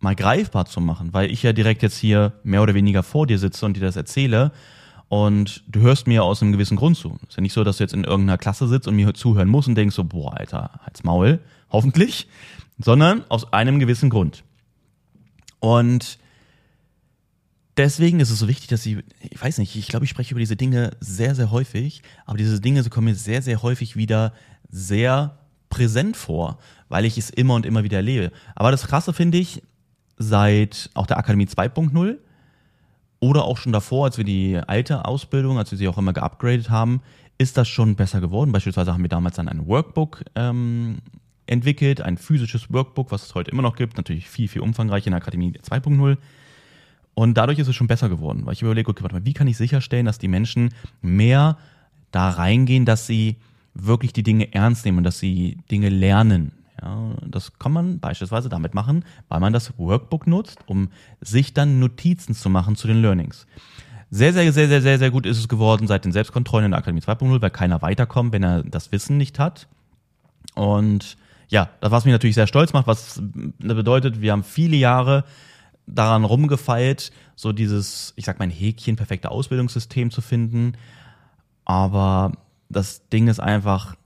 mal 0.00 0.14
greifbar 0.14 0.66
zu 0.66 0.80
machen, 0.80 1.12
weil 1.12 1.30
ich 1.30 1.42
ja 1.42 1.52
direkt 1.52 1.82
jetzt 1.82 1.96
hier 1.96 2.32
mehr 2.44 2.62
oder 2.62 2.74
weniger 2.74 3.02
vor 3.02 3.26
dir 3.26 3.38
sitze 3.38 3.64
und 3.66 3.76
dir 3.76 3.80
das 3.80 3.96
erzähle 3.96 4.52
und 5.08 5.62
du 5.68 5.80
hörst 5.80 6.06
mir 6.06 6.24
aus 6.24 6.42
einem 6.42 6.52
gewissen 6.52 6.76
Grund 6.76 6.96
zu. 6.96 7.18
Ist 7.28 7.36
ja 7.36 7.42
nicht 7.42 7.52
so, 7.52 7.64
dass 7.64 7.78
du 7.78 7.84
jetzt 7.84 7.94
in 7.94 8.04
irgendeiner 8.04 8.38
Klasse 8.38 8.66
sitzt 8.66 8.88
und 8.88 8.96
mir 8.96 9.14
zuhören 9.14 9.48
musst 9.48 9.68
und 9.68 9.74
denkst 9.74 9.94
so, 9.94 10.04
boah, 10.04 10.36
Alter, 10.36 10.80
halt's 10.84 11.04
Maul, 11.04 11.40
hoffentlich, 11.70 12.28
sondern 12.78 13.24
aus 13.28 13.52
einem 13.52 13.78
gewissen 13.78 14.10
Grund. 14.10 14.42
Und 15.60 16.18
deswegen 17.76 18.20
ist 18.20 18.30
es 18.30 18.40
so 18.40 18.48
wichtig, 18.48 18.68
dass 18.68 18.84
ich, 18.84 18.98
ich 19.20 19.40
weiß 19.40 19.58
nicht, 19.58 19.76
ich 19.76 19.88
glaube, 19.88 20.04
ich 20.04 20.10
spreche 20.10 20.32
über 20.32 20.40
diese 20.40 20.56
Dinge 20.56 20.90
sehr, 21.00 21.34
sehr 21.34 21.50
häufig, 21.50 22.02
aber 22.24 22.38
diese 22.38 22.60
Dinge 22.60 22.82
so 22.82 22.90
kommen 22.90 23.06
mir 23.06 23.14
sehr, 23.14 23.42
sehr 23.42 23.62
häufig 23.62 23.96
wieder 23.96 24.32
sehr 24.68 25.38
präsent 25.68 26.16
vor, 26.16 26.58
weil 26.88 27.04
ich 27.04 27.16
es 27.16 27.30
immer 27.30 27.54
und 27.54 27.66
immer 27.66 27.84
wieder 27.84 27.98
erlebe. 27.98 28.32
Aber 28.54 28.70
das 28.70 28.86
Krasse 28.86 29.12
finde 29.12 29.38
ich, 29.38 29.62
seit 30.18 30.90
auch 30.94 31.06
der 31.06 31.18
Akademie 31.18 31.46
2.0 31.46 32.16
oder 33.20 33.44
auch 33.44 33.58
schon 33.58 33.72
davor, 33.72 34.06
als 34.06 34.18
wir 34.18 34.24
die 34.24 34.58
alte 34.66 35.04
Ausbildung, 35.04 35.58
als 35.58 35.70
wir 35.70 35.78
sie 35.78 35.88
auch 35.88 35.98
immer 35.98 36.12
geupgradet 36.12 36.70
haben, 36.70 37.00
ist 37.38 37.56
das 37.56 37.68
schon 37.68 37.96
besser 37.96 38.20
geworden. 38.20 38.52
Beispielsweise 38.52 38.92
haben 38.92 39.02
wir 39.02 39.08
damals 39.08 39.36
dann 39.36 39.48
ein 39.48 39.66
Workbook 39.66 40.24
ähm, 40.34 40.98
entwickelt, 41.46 42.00
ein 42.00 42.18
physisches 42.18 42.72
Workbook, 42.72 43.10
was 43.12 43.24
es 43.24 43.34
heute 43.34 43.50
immer 43.50 43.62
noch 43.62 43.76
gibt, 43.76 43.96
natürlich 43.96 44.28
viel, 44.28 44.48
viel 44.48 44.62
umfangreicher 44.62 45.06
in 45.06 45.12
der 45.12 45.20
Akademie 45.20 45.52
2.0. 45.52 46.16
Und 47.14 47.34
dadurch 47.34 47.58
ist 47.58 47.68
es 47.68 47.74
schon 47.74 47.86
besser 47.86 48.08
geworden, 48.08 48.44
weil 48.44 48.52
ich 48.52 48.62
überlege, 48.62 48.90
okay, 48.90 49.02
warte 49.02 49.16
mal, 49.16 49.24
wie 49.24 49.32
kann 49.32 49.48
ich 49.48 49.56
sicherstellen, 49.56 50.06
dass 50.06 50.18
die 50.18 50.28
Menschen 50.28 50.74
mehr 51.00 51.56
da 52.10 52.30
reingehen, 52.30 52.84
dass 52.84 53.06
sie 53.06 53.36
wirklich 53.74 54.12
die 54.12 54.22
Dinge 54.22 54.52
ernst 54.52 54.84
nehmen 54.84 54.98
und 54.98 55.04
dass 55.04 55.18
sie 55.18 55.58
Dinge 55.70 55.88
lernen. 55.88 56.52
Ja, 56.80 57.14
das 57.26 57.58
kann 57.58 57.72
man 57.72 58.00
beispielsweise 58.00 58.48
damit 58.48 58.74
machen, 58.74 59.04
weil 59.28 59.40
man 59.40 59.52
das 59.52 59.78
Workbook 59.78 60.26
nutzt, 60.26 60.58
um 60.66 60.90
sich 61.20 61.54
dann 61.54 61.78
Notizen 61.78 62.34
zu 62.34 62.50
machen 62.50 62.76
zu 62.76 62.86
den 62.86 63.00
Learnings. 63.00 63.46
Sehr, 64.10 64.32
sehr, 64.32 64.52
sehr, 64.52 64.68
sehr, 64.68 64.82
sehr, 64.82 64.98
sehr 64.98 65.10
gut 65.10 65.26
ist 65.26 65.38
es 65.38 65.48
geworden 65.48 65.86
seit 65.86 66.04
den 66.04 66.12
Selbstkontrollen 66.12 66.66
in 66.66 66.70
der 66.72 66.78
Akademie 66.78 67.00
2.0, 67.00 67.40
weil 67.42 67.50
keiner 67.50 67.82
weiterkommt, 67.82 68.32
wenn 68.32 68.42
er 68.42 68.62
das 68.62 68.92
Wissen 68.92 69.16
nicht 69.16 69.38
hat. 69.38 69.68
Und 70.54 71.16
ja, 71.48 71.70
das 71.80 71.90
was 71.90 72.04
mich 72.04 72.12
natürlich 72.12 72.34
sehr 72.34 72.46
stolz 72.46 72.72
macht, 72.72 72.86
was 72.86 73.20
bedeutet, 73.58 74.20
wir 74.20 74.32
haben 74.32 74.44
viele 74.44 74.76
Jahre 74.76 75.24
daran 75.86 76.24
rumgefeilt, 76.24 77.12
so 77.36 77.52
dieses, 77.52 78.12
ich 78.16 78.24
sag 78.24 78.38
mal, 78.38 78.44
ein 78.44 78.50
Häkchen 78.50 78.96
perfekte 78.96 79.30
Ausbildungssystem 79.30 80.10
zu 80.10 80.20
finden. 80.20 80.72
Aber 81.64 82.32
das 82.68 83.08
Ding 83.08 83.28
ist 83.28 83.40
einfach, 83.40 83.96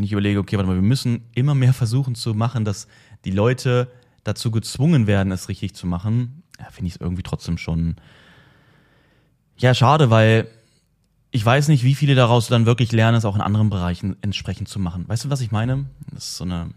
wenn 0.00 0.06
ich 0.06 0.12
überlege, 0.12 0.38
okay, 0.38 0.56
warte 0.56 0.66
mal, 0.66 0.76
wir 0.76 0.80
müssen 0.80 1.26
immer 1.34 1.54
mehr 1.54 1.74
versuchen 1.74 2.14
zu 2.14 2.32
machen, 2.32 2.64
dass 2.64 2.88
die 3.26 3.32
Leute 3.32 3.86
dazu 4.24 4.50
gezwungen 4.50 5.06
werden, 5.06 5.30
es 5.30 5.50
richtig 5.50 5.74
zu 5.74 5.86
machen, 5.86 6.42
ja, 6.58 6.70
finde 6.70 6.88
ich 6.88 6.94
es 6.94 7.00
irgendwie 7.02 7.22
trotzdem 7.22 7.58
schon, 7.58 7.96
ja, 9.58 9.74
schade, 9.74 10.08
weil 10.08 10.48
ich 11.32 11.44
weiß 11.44 11.68
nicht, 11.68 11.84
wie 11.84 11.94
viele 11.94 12.14
daraus 12.14 12.46
dann 12.46 12.64
wirklich 12.64 12.92
lernen, 12.92 13.18
es 13.18 13.26
auch 13.26 13.34
in 13.34 13.42
anderen 13.42 13.68
Bereichen 13.68 14.16
entsprechend 14.22 14.70
zu 14.70 14.78
machen. 14.78 15.06
Weißt 15.06 15.26
du, 15.26 15.28
was 15.28 15.42
ich 15.42 15.50
meine? 15.50 15.84
Das 16.14 16.28
ist 16.28 16.36
so 16.38 16.44
eine, 16.44 16.70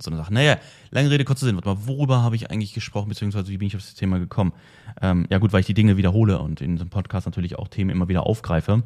so 0.00 0.10
eine 0.10 0.16
Sache. 0.16 0.32
Naja, 0.32 0.56
lange 0.90 1.10
Rede, 1.10 1.26
kurzer 1.26 1.44
Sinn. 1.44 1.56
Warte 1.56 1.68
mal, 1.68 1.86
worüber 1.86 2.22
habe 2.22 2.36
ich 2.36 2.50
eigentlich 2.50 2.72
gesprochen, 2.72 3.10
beziehungsweise 3.10 3.48
wie 3.48 3.58
bin 3.58 3.68
ich 3.68 3.76
auf 3.76 3.82
das 3.82 3.96
Thema 3.96 4.18
gekommen? 4.18 4.54
Ähm, 5.02 5.26
ja 5.28 5.36
gut, 5.36 5.52
weil 5.52 5.60
ich 5.60 5.66
die 5.66 5.74
Dinge 5.74 5.98
wiederhole 5.98 6.38
und 6.38 6.62
in 6.62 6.76
diesem 6.76 6.88
Podcast 6.88 7.26
natürlich 7.26 7.58
auch 7.58 7.68
Themen 7.68 7.90
immer 7.90 8.08
wieder 8.08 8.24
aufgreife. 8.24 8.82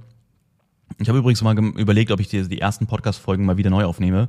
Ich 0.98 1.08
habe 1.08 1.18
übrigens 1.18 1.42
mal 1.42 1.56
überlegt, 1.58 2.10
ob 2.10 2.20
ich 2.20 2.28
die, 2.28 2.48
die 2.48 2.60
ersten 2.60 2.86
Podcast-Folgen 2.86 3.44
mal 3.44 3.56
wieder 3.56 3.70
neu 3.70 3.84
aufnehme, 3.84 4.28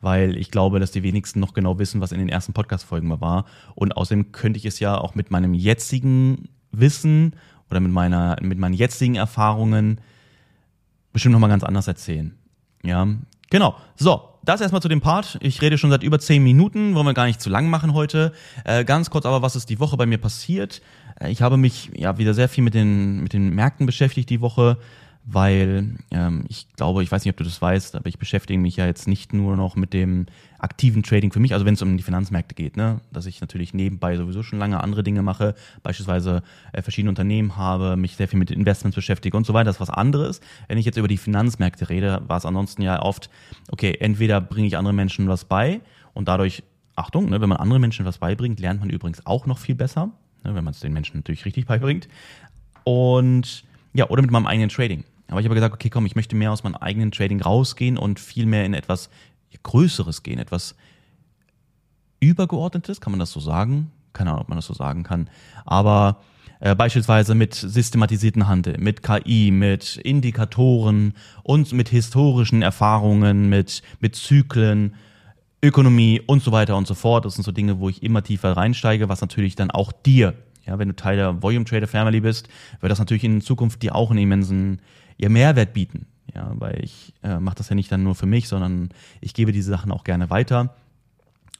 weil 0.00 0.36
ich 0.36 0.50
glaube, 0.50 0.78
dass 0.78 0.92
die 0.92 1.02
wenigsten 1.02 1.40
noch 1.40 1.54
genau 1.54 1.78
wissen, 1.78 2.00
was 2.00 2.12
in 2.12 2.18
den 2.18 2.28
ersten 2.28 2.52
Podcast-Folgen 2.52 3.08
mal 3.08 3.20
war. 3.20 3.46
Und 3.74 3.96
außerdem 3.96 4.32
könnte 4.32 4.58
ich 4.58 4.66
es 4.66 4.78
ja 4.78 4.98
auch 4.98 5.14
mit 5.14 5.30
meinem 5.30 5.54
jetzigen 5.54 6.48
Wissen 6.70 7.34
oder 7.70 7.80
mit 7.80 7.92
meiner, 7.92 8.36
mit 8.40 8.58
meinen 8.58 8.74
jetzigen 8.74 9.16
Erfahrungen 9.16 10.00
bestimmt 11.12 11.32
nochmal 11.32 11.50
ganz 11.50 11.64
anders 11.64 11.88
erzählen. 11.88 12.36
Ja, 12.84 13.08
genau. 13.50 13.76
So, 13.96 14.28
das 14.44 14.60
erstmal 14.60 14.82
zu 14.82 14.88
dem 14.88 15.00
Part. 15.00 15.38
Ich 15.40 15.60
rede 15.60 15.76
schon 15.76 15.90
seit 15.90 16.04
über 16.04 16.20
zehn 16.20 16.42
Minuten, 16.42 16.94
wollen 16.94 17.06
wir 17.06 17.14
gar 17.14 17.26
nicht 17.26 17.40
zu 17.40 17.50
lang 17.50 17.68
machen 17.68 17.94
heute. 17.94 18.32
Äh, 18.64 18.84
ganz 18.84 19.10
kurz 19.10 19.26
aber, 19.26 19.42
was 19.42 19.56
ist 19.56 19.70
die 19.70 19.80
Woche 19.80 19.96
bei 19.96 20.06
mir 20.06 20.18
passiert? 20.18 20.82
Äh, 21.20 21.30
ich 21.30 21.42
habe 21.42 21.56
mich 21.56 21.90
ja 21.94 22.18
wieder 22.18 22.32
sehr 22.32 22.48
viel 22.48 22.62
mit 22.62 22.74
den, 22.74 23.22
mit 23.22 23.32
den 23.32 23.50
Märkten 23.50 23.86
beschäftigt 23.86 24.30
die 24.30 24.40
Woche 24.40 24.78
weil 25.28 25.96
ähm, 26.12 26.44
ich 26.48 26.68
glaube, 26.76 27.02
ich 27.02 27.10
weiß 27.10 27.24
nicht, 27.24 27.32
ob 27.32 27.36
du 27.36 27.42
das 27.42 27.60
weißt, 27.60 27.96
aber 27.96 28.06
ich 28.06 28.18
beschäftige 28.18 28.60
mich 28.60 28.76
ja 28.76 28.86
jetzt 28.86 29.08
nicht 29.08 29.32
nur 29.32 29.56
noch 29.56 29.74
mit 29.74 29.92
dem 29.92 30.26
aktiven 30.60 31.02
Trading 31.02 31.32
für 31.32 31.40
mich, 31.40 31.52
also 31.52 31.66
wenn 31.66 31.74
es 31.74 31.82
um 31.82 31.96
die 31.96 32.04
Finanzmärkte 32.04 32.54
geht, 32.54 32.76
ne, 32.76 33.00
dass 33.12 33.26
ich 33.26 33.40
natürlich 33.40 33.74
nebenbei 33.74 34.16
sowieso 34.16 34.44
schon 34.44 34.60
lange 34.60 34.80
andere 34.82 35.02
Dinge 35.02 35.22
mache, 35.22 35.56
beispielsweise 35.82 36.44
äh, 36.72 36.80
verschiedene 36.80 37.10
Unternehmen 37.10 37.56
habe, 37.56 37.96
mich 37.96 38.14
sehr 38.14 38.28
viel 38.28 38.38
mit 38.38 38.52
Investments 38.52 38.94
beschäftige 38.94 39.36
und 39.36 39.44
so 39.44 39.52
weiter, 39.52 39.64
das 39.64 39.76
ist 39.76 39.80
was 39.80 39.90
anderes. 39.90 40.40
Wenn 40.68 40.78
ich 40.78 40.86
jetzt 40.86 40.96
über 40.96 41.08
die 41.08 41.18
Finanzmärkte 41.18 41.88
rede, 41.88 42.22
war 42.28 42.38
es 42.38 42.46
ansonsten 42.46 42.82
ja 42.82 43.02
oft, 43.02 43.28
okay, 43.72 43.96
entweder 43.98 44.40
bringe 44.40 44.68
ich 44.68 44.76
anderen 44.76 44.96
Menschen 44.96 45.26
was 45.28 45.44
bei 45.44 45.80
und 46.14 46.28
dadurch, 46.28 46.62
Achtung, 46.94 47.30
ne, 47.30 47.40
wenn 47.40 47.48
man 47.48 47.58
anderen 47.58 47.80
Menschen 47.80 48.06
was 48.06 48.18
beibringt, 48.18 48.60
lernt 48.60 48.78
man 48.78 48.90
übrigens 48.90 49.26
auch 49.26 49.46
noch 49.46 49.58
viel 49.58 49.74
besser, 49.74 50.12
ne, 50.44 50.54
wenn 50.54 50.62
man 50.62 50.72
es 50.72 50.78
den 50.78 50.92
Menschen 50.92 51.16
natürlich 51.16 51.44
richtig 51.44 51.66
beibringt. 51.66 52.06
Und 52.84 53.64
ja, 53.92 54.08
oder 54.08 54.22
mit 54.22 54.30
meinem 54.30 54.46
eigenen 54.46 54.68
Trading. 54.68 55.02
Aber 55.28 55.40
ich 55.40 55.46
habe 55.46 55.54
gesagt, 55.54 55.74
okay, 55.74 55.90
komm, 55.90 56.06
ich 56.06 56.14
möchte 56.14 56.36
mehr 56.36 56.52
aus 56.52 56.62
meinem 56.62 56.76
eigenen 56.76 57.10
Trading 57.10 57.40
rausgehen 57.40 57.98
und 57.98 58.20
viel 58.20 58.46
mehr 58.46 58.64
in 58.64 58.74
etwas 58.74 59.10
Größeres 59.62 60.22
gehen, 60.22 60.38
etwas 60.38 60.76
Übergeordnetes, 62.20 63.00
kann 63.00 63.12
man 63.12 63.20
das 63.20 63.32
so 63.32 63.40
sagen? 63.40 63.90
Keine 64.12 64.30
Ahnung, 64.30 64.42
ob 64.42 64.48
man 64.48 64.56
das 64.56 64.66
so 64.66 64.74
sagen 64.74 65.02
kann. 65.02 65.28
Aber 65.64 66.20
äh, 66.60 66.74
beispielsweise 66.74 67.34
mit 67.34 67.54
systematisierten 67.54 68.46
Handel, 68.46 68.78
mit 68.78 69.02
KI, 69.02 69.50
mit 69.50 69.96
Indikatoren 69.96 71.14
und 71.42 71.72
mit 71.72 71.88
historischen 71.88 72.62
Erfahrungen, 72.62 73.48
mit, 73.48 73.82
mit 74.00 74.16
Zyklen, 74.16 74.94
Ökonomie 75.62 76.20
und 76.26 76.42
so 76.42 76.52
weiter 76.52 76.76
und 76.76 76.86
so 76.86 76.94
fort. 76.94 77.24
Das 77.24 77.34
sind 77.34 77.44
so 77.44 77.52
Dinge, 77.52 77.78
wo 77.78 77.88
ich 77.88 78.02
immer 78.02 78.22
tiefer 78.22 78.56
reinsteige, 78.56 79.08
was 79.08 79.20
natürlich 79.20 79.56
dann 79.56 79.70
auch 79.70 79.92
dir, 79.92 80.34
ja, 80.66 80.78
wenn 80.78 80.88
du 80.88 80.96
Teil 80.96 81.16
der 81.16 81.42
Volume 81.42 81.64
Trader 81.64 81.86
Family 81.86 82.20
bist, 82.20 82.48
wird 82.80 82.90
das 82.90 82.98
natürlich 82.98 83.24
in 83.24 83.40
Zukunft 83.40 83.82
dir 83.82 83.94
auch 83.94 84.10
einen 84.10 84.20
immensen 84.20 84.80
ihr 85.18 85.30
Mehrwert 85.30 85.72
bieten. 85.72 86.06
Ja, 86.34 86.52
weil 86.56 86.84
ich 86.84 87.14
äh, 87.22 87.38
mache 87.38 87.56
das 87.56 87.70
ja 87.70 87.74
nicht 87.74 87.90
dann 87.90 88.02
nur 88.02 88.14
für 88.14 88.26
mich, 88.26 88.48
sondern 88.48 88.90
ich 89.20 89.32
gebe 89.32 89.52
diese 89.52 89.70
Sachen 89.70 89.90
auch 89.90 90.04
gerne 90.04 90.28
weiter. 90.28 90.74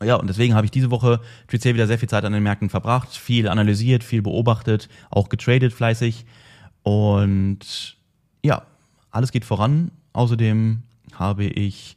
Ja, 0.05 0.17
und 0.17 0.27
deswegen 0.27 0.55
habe 0.55 0.67
ich 0.67 0.71
diese 0.71 0.91
Woche 0.91 1.21
speziell 1.49 1.75
wieder 1.75 1.87
sehr 1.87 1.99
viel 1.99 2.09
Zeit 2.09 2.25
an 2.25 2.33
den 2.33 2.43
Märkten 2.43 2.69
verbracht, 2.69 3.17
viel 3.17 3.49
analysiert, 3.49 4.05
viel 4.05 4.21
beobachtet, 4.21 4.91
auch 5.11 5.31
getradet 5.31 5.73
fleißig. 5.73 6.27
Und 6.83 7.97
ja, 8.43 8.63
alles 9.11 9.33
geht 9.33 9.47
voran. 9.47 9.91
Außerdem 10.13 10.83
habe 11.15 11.45
ich 11.45 11.97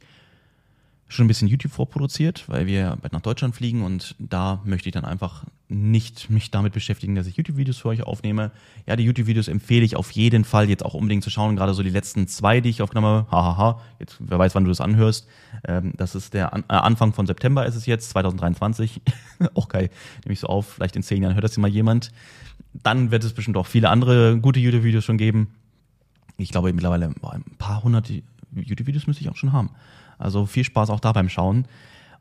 schon 1.09 1.25
ein 1.25 1.27
bisschen 1.27 1.47
YouTube 1.47 1.71
vorproduziert, 1.71 2.47
weil 2.47 2.67
wir 2.67 2.97
bald 3.01 3.13
nach 3.13 3.21
Deutschland 3.21 3.55
fliegen 3.55 3.81
und 3.81 4.15
da 4.19 4.61
möchte 4.63 4.87
ich 4.87 4.93
dann 4.93 5.05
einfach 5.05 5.43
nicht 5.67 6.29
mich 6.29 6.51
damit 6.51 6.71
beschäftigen, 6.71 7.15
dass 7.15 7.25
ich 7.25 7.35
YouTube-Videos 7.35 7.79
für 7.79 7.89
euch 7.89 8.03
aufnehme. 8.03 8.51
Ja, 8.85 8.95
die 8.95 9.03
YouTube-Videos 9.03 9.47
empfehle 9.47 9.83
ich 9.83 9.95
auf 9.95 10.11
jeden 10.11 10.45
Fall 10.45 10.69
jetzt 10.69 10.85
auch 10.85 10.93
unbedingt 10.93 11.23
zu 11.23 11.31
schauen, 11.31 11.55
gerade 11.55 11.73
so 11.73 11.81
die 11.81 11.89
letzten 11.89 12.27
zwei, 12.27 12.61
die 12.61 12.69
ich 12.69 12.83
aufgenommen 12.83 13.07
habe. 13.07 13.31
Hahaha, 13.31 13.81
jetzt 13.99 14.17
wer 14.19 14.37
weiß, 14.37 14.53
wann 14.53 14.63
du 14.65 14.69
das 14.69 14.81
anhörst. 14.81 15.27
Ähm, 15.67 15.93
das 15.97 16.13
ist 16.13 16.35
der 16.35 16.53
An 16.53 16.63
äh, 16.69 16.73
Anfang 16.73 17.13
von 17.13 17.25
September 17.25 17.65
ist 17.65 17.75
es 17.75 17.87
jetzt, 17.87 18.11
2023. 18.11 19.01
auch 19.55 19.67
geil, 19.67 19.89
nehme 20.23 20.33
ich 20.33 20.39
so 20.39 20.47
auf, 20.47 20.73
vielleicht 20.73 20.95
in 20.95 21.03
zehn 21.03 21.23
Jahren 21.23 21.33
hört 21.33 21.43
das 21.43 21.57
mal 21.57 21.67
jemand. 21.67 22.11
Dann 22.73 23.09
wird 23.09 23.23
es 23.23 23.33
bestimmt 23.33 23.57
auch 23.57 23.67
viele 23.67 23.89
andere 23.89 24.37
gute 24.37 24.59
YouTube-Videos 24.59 25.03
schon 25.03 25.17
geben. 25.17 25.55
Ich 26.37 26.49
glaube 26.49 26.71
mittlerweile 26.71 27.09
boah, 27.19 27.33
ein 27.33 27.43
paar 27.57 27.83
hundert 27.83 28.11
YouTube-Videos 28.53 29.07
müsste 29.07 29.23
ich 29.23 29.29
auch 29.29 29.35
schon 29.35 29.53
haben. 29.53 29.71
Also 30.19 30.45
viel 30.45 30.63
Spaß 30.63 30.91
auch 30.91 30.99
da 30.99 31.13
beim 31.13 31.29
Schauen. 31.29 31.65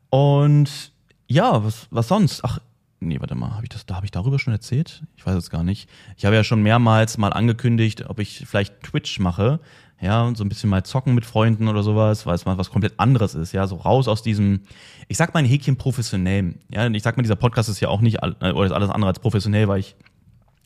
Und 0.09 0.91
ja, 1.27 1.63
was, 1.63 1.87
was 1.91 2.07
sonst? 2.07 2.43
Ach, 2.43 2.59
nee, 2.99 3.19
warte 3.19 3.35
mal, 3.35 3.51
habe 3.53 3.63
ich 3.63 3.69
das, 3.69 3.85
da 3.85 3.95
habe 3.95 4.05
ich 4.05 4.11
darüber 4.11 4.39
schon 4.39 4.53
erzählt? 4.53 5.03
Ich 5.15 5.25
weiß 5.25 5.35
es 5.35 5.49
gar 5.49 5.63
nicht. 5.63 5.87
Ich 6.17 6.25
habe 6.25 6.35
ja 6.35 6.43
schon 6.43 6.63
mehrmals 6.63 7.17
mal 7.17 7.33
angekündigt, 7.33 8.09
ob 8.09 8.19
ich 8.19 8.43
vielleicht 8.47 8.81
Twitch 8.81 9.19
mache, 9.19 9.59
ja, 10.01 10.31
so 10.33 10.43
ein 10.43 10.49
bisschen 10.49 10.69
mal 10.69 10.83
zocken 10.83 11.13
mit 11.13 11.25
Freunden 11.25 11.67
oder 11.67 11.83
sowas, 11.83 12.25
weil 12.25 12.35
es 12.35 12.45
mal 12.45 12.57
was 12.57 12.69
komplett 12.69 12.99
anderes 12.99 13.35
ist, 13.35 13.51
ja, 13.51 13.67
so 13.67 13.75
raus 13.75 14.07
aus 14.07 14.23
diesem, 14.23 14.61
ich 15.09 15.17
sag 15.17 15.33
mal 15.33 15.41
ein 15.41 15.45
Häkchen 15.45 15.75
professionell, 15.75 16.55
ja, 16.71 16.87
ich 16.87 17.03
sag 17.03 17.17
mal, 17.17 17.23
dieser 17.23 17.35
Podcast 17.35 17.67
ist 17.67 17.81
ja 17.81 17.89
auch 17.89 17.99
nicht, 17.99 18.23
oder 18.23 18.63
ist 18.63 18.71
alles 18.71 18.89
andere 18.89 19.09
als 19.09 19.19
professionell, 19.19 19.67
weil 19.67 19.81
ich, 19.81 19.95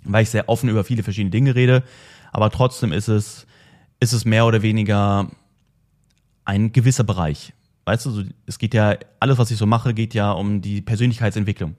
weil 0.04 0.24
ich 0.24 0.30
sehr 0.30 0.50
offen 0.50 0.70
über 0.70 0.84
viele 0.84 1.02
verschiedene 1.02 1.32
Dinge 1.32 1.56
rede, 1.56 1.84
aber 2.32 2.52
trotzdem 2.52 2.94
ist 2.94 3.08
es, 3.08 3.48
ist 4.00 4.14
es 4.14 4.24
mehr 4.24 4.46
oder 4.46 4.62
weniger 4.62 5.30
ein 6.46 6.72
gewisser 6.72 7.04
Bereich. 7.04 7.54
Weißt 7.86 8.06
du, 8.06 8.12
so, 8.12 8.24
es 8.46 8.60
geht 8.60 8.74
ja, 8.74 8.96
alles, 9.20 9.38
was 9.38 9.52
ich 9.52 9.58
so 9.58 9.66
mache, 9.66 9.94
geht 9.94 10.14
ja 10.14 10.32
um 10.32 10.62
die 10.62 10.82
Persönlichkeitsentwicklung. 10.82 11.76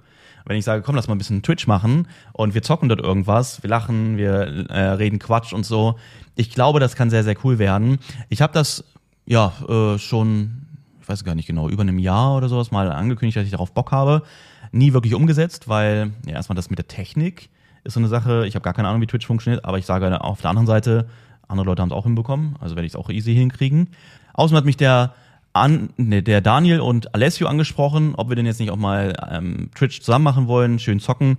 Wenn 0.47 0.59
ich 0.59 0.64
sage, 0.64 0.83
komm, 0.83 0.94
lass 0.94 1.09
mal 1.09 1.14
ein 1.14 1.18
bisschen 1.18 1.42
Twitch 1.42 1.66
machen 1.66 2.06
und 2.35 2.52
wir 2.52 2.62
zocken 2.62 2.90
dort 2.90 3.00
irgendwas, 3.00 3.62
wir 3.62 3.71
lachen, 3.71 4.18
wir 4.18 4.68
äh, 4.68 4.90
reden 4.90 5.18
Quatsch 5.18 5.54
und 5.54 5.64
so. 5.64 5.97
Ich 6.35 6.50
glaube, 6.50 6.80
das 6.80 6.97
kann 6.97 7.09
sehr, 7.09 7.25
sehr 7.25 7.37
cool 7.44 7.59
werden. 7.59 7.99
Ich 8.28 8.42
habe 8.42 8.52
das 8.52 8.85
ja 9.25 9.52
äh, 9.66 9.99
schon, 9.99 10.66
ich 11.00 11.09
weiß 11.09 11.25
gar 11.25 11.35
nicht 11.35 11.47
genau, 11.47 11.71
über 11.71 11.80
einem 11.80 11.99
Jahr 11.99 12.37
oder 12.37 12.50
sowas 12.50 12.71
mal 12.71 12.92
angekündigt, 12.92 13.38
dass 13.38 13.44
ich 13.44 13.52
darauf 13.52 13.73
Bock 13.73 13.90
habe. 13.90 14.23
Nie 14.71 14.92
wirklich 14.92 15.14
umgesetzt, 15.14 15.66
weil 15.66 16.12
ja 16.26 16.35
erstmal 16.35 16.56
das 16.56 16.68
mit 16.68 16.78
der 16.78 16.88
Technik 16.88 17.49
ist 17.85 17.94
so 17.94 18.00
eine 18.00 18.09
Sache. 18.09 18.47
Ich 18.47 18.54
habe 18.54 18.62
gar 18.64 18.75
keine 18.75 18.88
Ahnung, 18.88 19.00
wie 19.00 19.06
Twitch 19.06 19.26
funktioniert, 19.26 19.64
aber 19.64 19.78
ich 19.78 19.87
sage 19.87 20.21
auf 20.21 20.40
der 20.40 20.50
anderen 20.50 20.66
Seite, 20.66 21.06
andere 21.49 21.67
Leute 21.67 21.83
haben 21.83 21.91
es 21.91 21.95
auch 21.95 22.05
hinbekommen, 22.05 22.57
also 22.61 22.77
werde 22.77 22.87
ich 22.87 22.93
es 22.93 22.97
auch 22.97 23.11
easy 23.11 23.35
hinkriegen. 23.35 23.89
Außerdem 24.35 24.59
hat 24.59 24.65
mich 24.65 24.77
der, 24.77 25.15
An, 25.53 25.91
ne, 25.97 26.23
der 26.23 26.41
Daniel 26.41 26.81
und 26.81 27.15
Alessio 27.15 27.47
angesprochen, 27.47 28.15
ob 28.17 28.29
wir 28.29 28.37
denn 28.37 28.47
jetzt 28.47 28.61
nicht 28.61 28.71
auch 28.71 28.77
mal 28.77 29.15
ähm, 29.31 29.71
Twitch 29.75 30.01
zusammen 30.01 30.25
machen 30.25 30.49
wollen, 30.49 30.79
schön 30.79 31.01
zocken. 31.01 31.39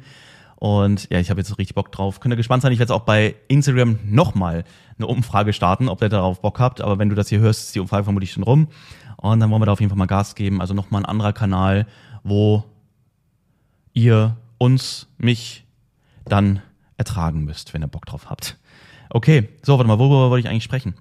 Und 0.58 1.10
ja, 1.12 1.20
ich 1.20 1.30
habe 1.30 1.42
jetzt 1.42 1.58
richtig 1.58 1.76
Bock 1.76 1.92
drauf. 1.92 2.20
Könnt 2.20 2.34
ihr 2.34 2.38
gespannt 2.38 2.64
sein, 2.64 2.72
ich 2.72 2.80
werde 2.80 2.92
jetzt 2.92 2.98
auch 2.98 3.06
bei 3.06 3.36
Instagram 3.50 4.00
nochmal 4.06 4.64
eine 4.98 5.08
Umfrage 5.08 5.52
starten, 5.52 5.90
ob 5.90 6.02
ihr 6.02 6.10
darauf 6.10 6.42
Bock 6.42 6.60
habt. 6.60 6.82
Aber 6.82 6.98
wenn 6.98 7.10
du 7.10 7.16
das 7.16 7.28
hier 7.28 7.40
hörst, 7.40 7.66
ist 7.66 7.76
die 7.76 7.82
Umfrage 7.82 8.06
vermutlich 8.06 8.32
schon 8.32 8.44
rum. 8.44 8.70
Und 9.18 9.40
dann 9.42 9.52
wollen 9.52 9.62
wir 9.62 9.66
da 9.66 9.74
auf 9.74 9.82
jeden 9.82 9.90
Fall 9.90 9.98
mal 9.98 10.06
Gas 10.06 10.34
geben. 10.36 10.62
Also 10.62 10.74
nochmal 10.74 11.02
ein 11.02 11.06
anderer 11.06 11.34
Kanal, 11.34 11.88
wo 12.24 12.64
ihr 13.94 14.38
uns, 14.58 15.08
mich 15.18 15.66
dann 16.24 16.62
ertragen 16.98 17.44
müsst, 17.44 17.74
wenn 17.74 17.84
ihr 17.84 17.88
Bock 17.88 18.06
drauf 18.06 18.30
habt. 18.30 18.58
Okay, 19.10 19.50
so, 19.62 19.78
warte 19.78 19.88
mal, 19.88 20.00
worüber 20.00 20.30
wollte 20.30 20.48
ich 20.48 20.52
eigentlich 20.52 20.64
sprechen? 20.64 20.96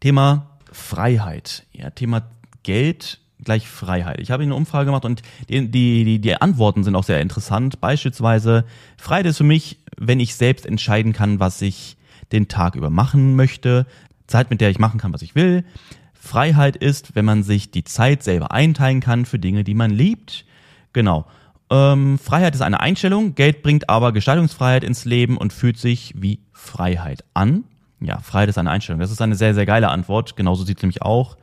Thema 0.00 0.58
Freiheit. 0.72 1.66
Ja, 1.72 1.90
Thema 1.90 2.22
Geld 2.62 3.20
gleich 3.42 3.68
Freiheit. 3.68 4.20
Ich 4.20 4.30
habe 4.30 4.42
eine 4.42 4.54
Umfrage 4.54 4.86
gemacht 4.86 5.04
und 5.04 5.22
die, 5.48 5.68
die, 5.70 6.18
die 6.20 6.34
Antworten 6.36 6.84
sind 6.84 6.94
auch 6.94 7.04
sehr 7.04 7.20
interessant. 7.20 7.80
Beispielsweise, 7.80 8.64
Freiheit 8.96 9.26
ist 9.26 9.38
für 9.38 9.44
mich, 9.44 9.78
wenn 9.96 10.20
ich 10.20 10.34
selbst 10.34 10.66
entscheiden 10.66 11.12
kann, 11.12 11.40
was 11.40 11.62
ich 11.62 11.96
den 12.32 12.48
Tag 12.48 12.76
über 12.76 12.90
machen 12.90 13.36
möchte. 13.36 13.86
Zeit, 14.26 14.50
mit 14.50 14.60
der 14.60 14.70
ich 14.70 14.78
machen 14.78 15.00
kann, 15.00 15.12
was 15.12 15.22
ich 15.22 15.34
will. 15.34 15.64
Freiheit 16.12 16.76
ist, 16.76 17.14
wenn 17.14 17.24
man 17.24 17.42
sich 17.42 17.70
die 17.70 17.84
Zeit 17.84 18.22
selber 18.22 18.52
einteilen 18.52 19.00
kann 19.00 19.24
für 19.24 19.38
Dinge, 19.38 19.64
die 19.64 19.74
man 19.74 19.90
liebt. 19.90 20.44
Genau. 20.92 21.26
Ähm, 21.70 22.18
Freiheit 22.18 22.54
ist 22.54 22.62
eine 22.62 22.80
Einstellung, 22.80 23.34
Geld 23.34 23.62
bringt 23.62 23.88
aber 23.88 24.12
Gestaltungsfreiheit 24.12 24.82
ins 24.82 25.04
Leben 25.04 25.36
und 25.36 25.52
fühlt 25.52 25.78
sich 25.78 26.14
wie 26.16 26.40
Freiheit 26.52 27.24
an. 27.32 27.64
Ja, 28.00 28.18
Freiheit 28.18 28.48
ist 28.48 28.58
eine 28.58 28.70
Einstellung. 28.70 29.00
Das 29.00 29.10
ist 29.10 29.22
eine 29.22 29.34
sehr, 29.34 29.54
sehr 29.54 29.66
geile 29.66 29.88
Antwort. 29.90 30.36
Genauso 30.36 30.64
sieht 30.64 30.78
es 30.78 30.82
nämlich 30.82 31.02
auch. 31.02 31.36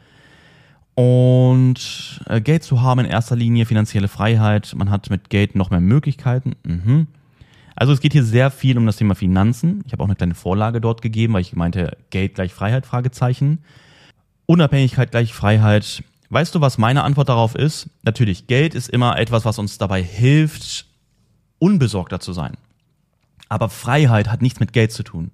Und 0.95 2.21
äh, 2.25 2.41
Geld 2.41 2.63
zu 2.63 2.81
haben 2.81 3.01
in 3.01 3.05
erster 3.05 3.35
Linie, 3.35 3.67
finanzielle 3.67 4.07
Freiheit. 4.07 4.73
Man 4.75 4.89
hat 4.89 5.11
mit 5.11 5.29
Geld 5.29 5.55
noch 5.55 5.69
mehr 5.69 5.79
Möglichkeiten. 5.79 6.55
Mhm. 6.63 7.07
Also 7.75 7.93
es 7.93 8.01
geht 8.01 8.13
hier 8.13 8.23
sehr 8.23 8.49
viel 8.49 8.75
um 8.79 8.87
das 8.87 8.97
Thema 8.97 9.13
Finanzen. 9.13 9.83
Ich 9.85 9.93
habe 9.93 10.01
auch 10.01 10.07
eine 10.07 10.15
kleine 10.15 10.33
Vorlage 10.33 10.81
dort 10.81 11.03
gegeben, 11.03 11.33
weil 11.33 11.41
ich 11.41 11.55
meinte, 11.55 11.95
Geld 12.09 12.33
gleich 12.33 12.51
Freiheit, 12.51 12.87
Fragezeichen. 12.87 13.59
Unabhängigkeit 14.47 15.11
gleich 15.11 15.33
Freiheit. 15.33 16.03
Weißt 16.29 16.53
du, 16.53 16.61
was 16.61 16.77
meine 16.77 17.03
Antwort 17.03 17.29
darauf 17.29 17.55
ist? 17.55 17.89
Natürlich, 18.03 18.47
Geld 18.47 18.75
ist 18.75 18.89
immer 18.89 19.17
etwas, 19.17 19.45
was 19.45 19.59
uns 19.59 19.77
dabei 19.77 20.03
hilft, 20.03 20.85
unbesorgter 21.59 22.19
zu 22.19 22.33
sein. 22.33 22.57
Aber 23.49 23.69
Freiheit 23.69 24.29
hat 24.29 24.41
nichts 24.41 24.59
mit 24.59 24.73
Geld 24.73 24.91
zu 24.91 25.03
tun. 25.03 25.31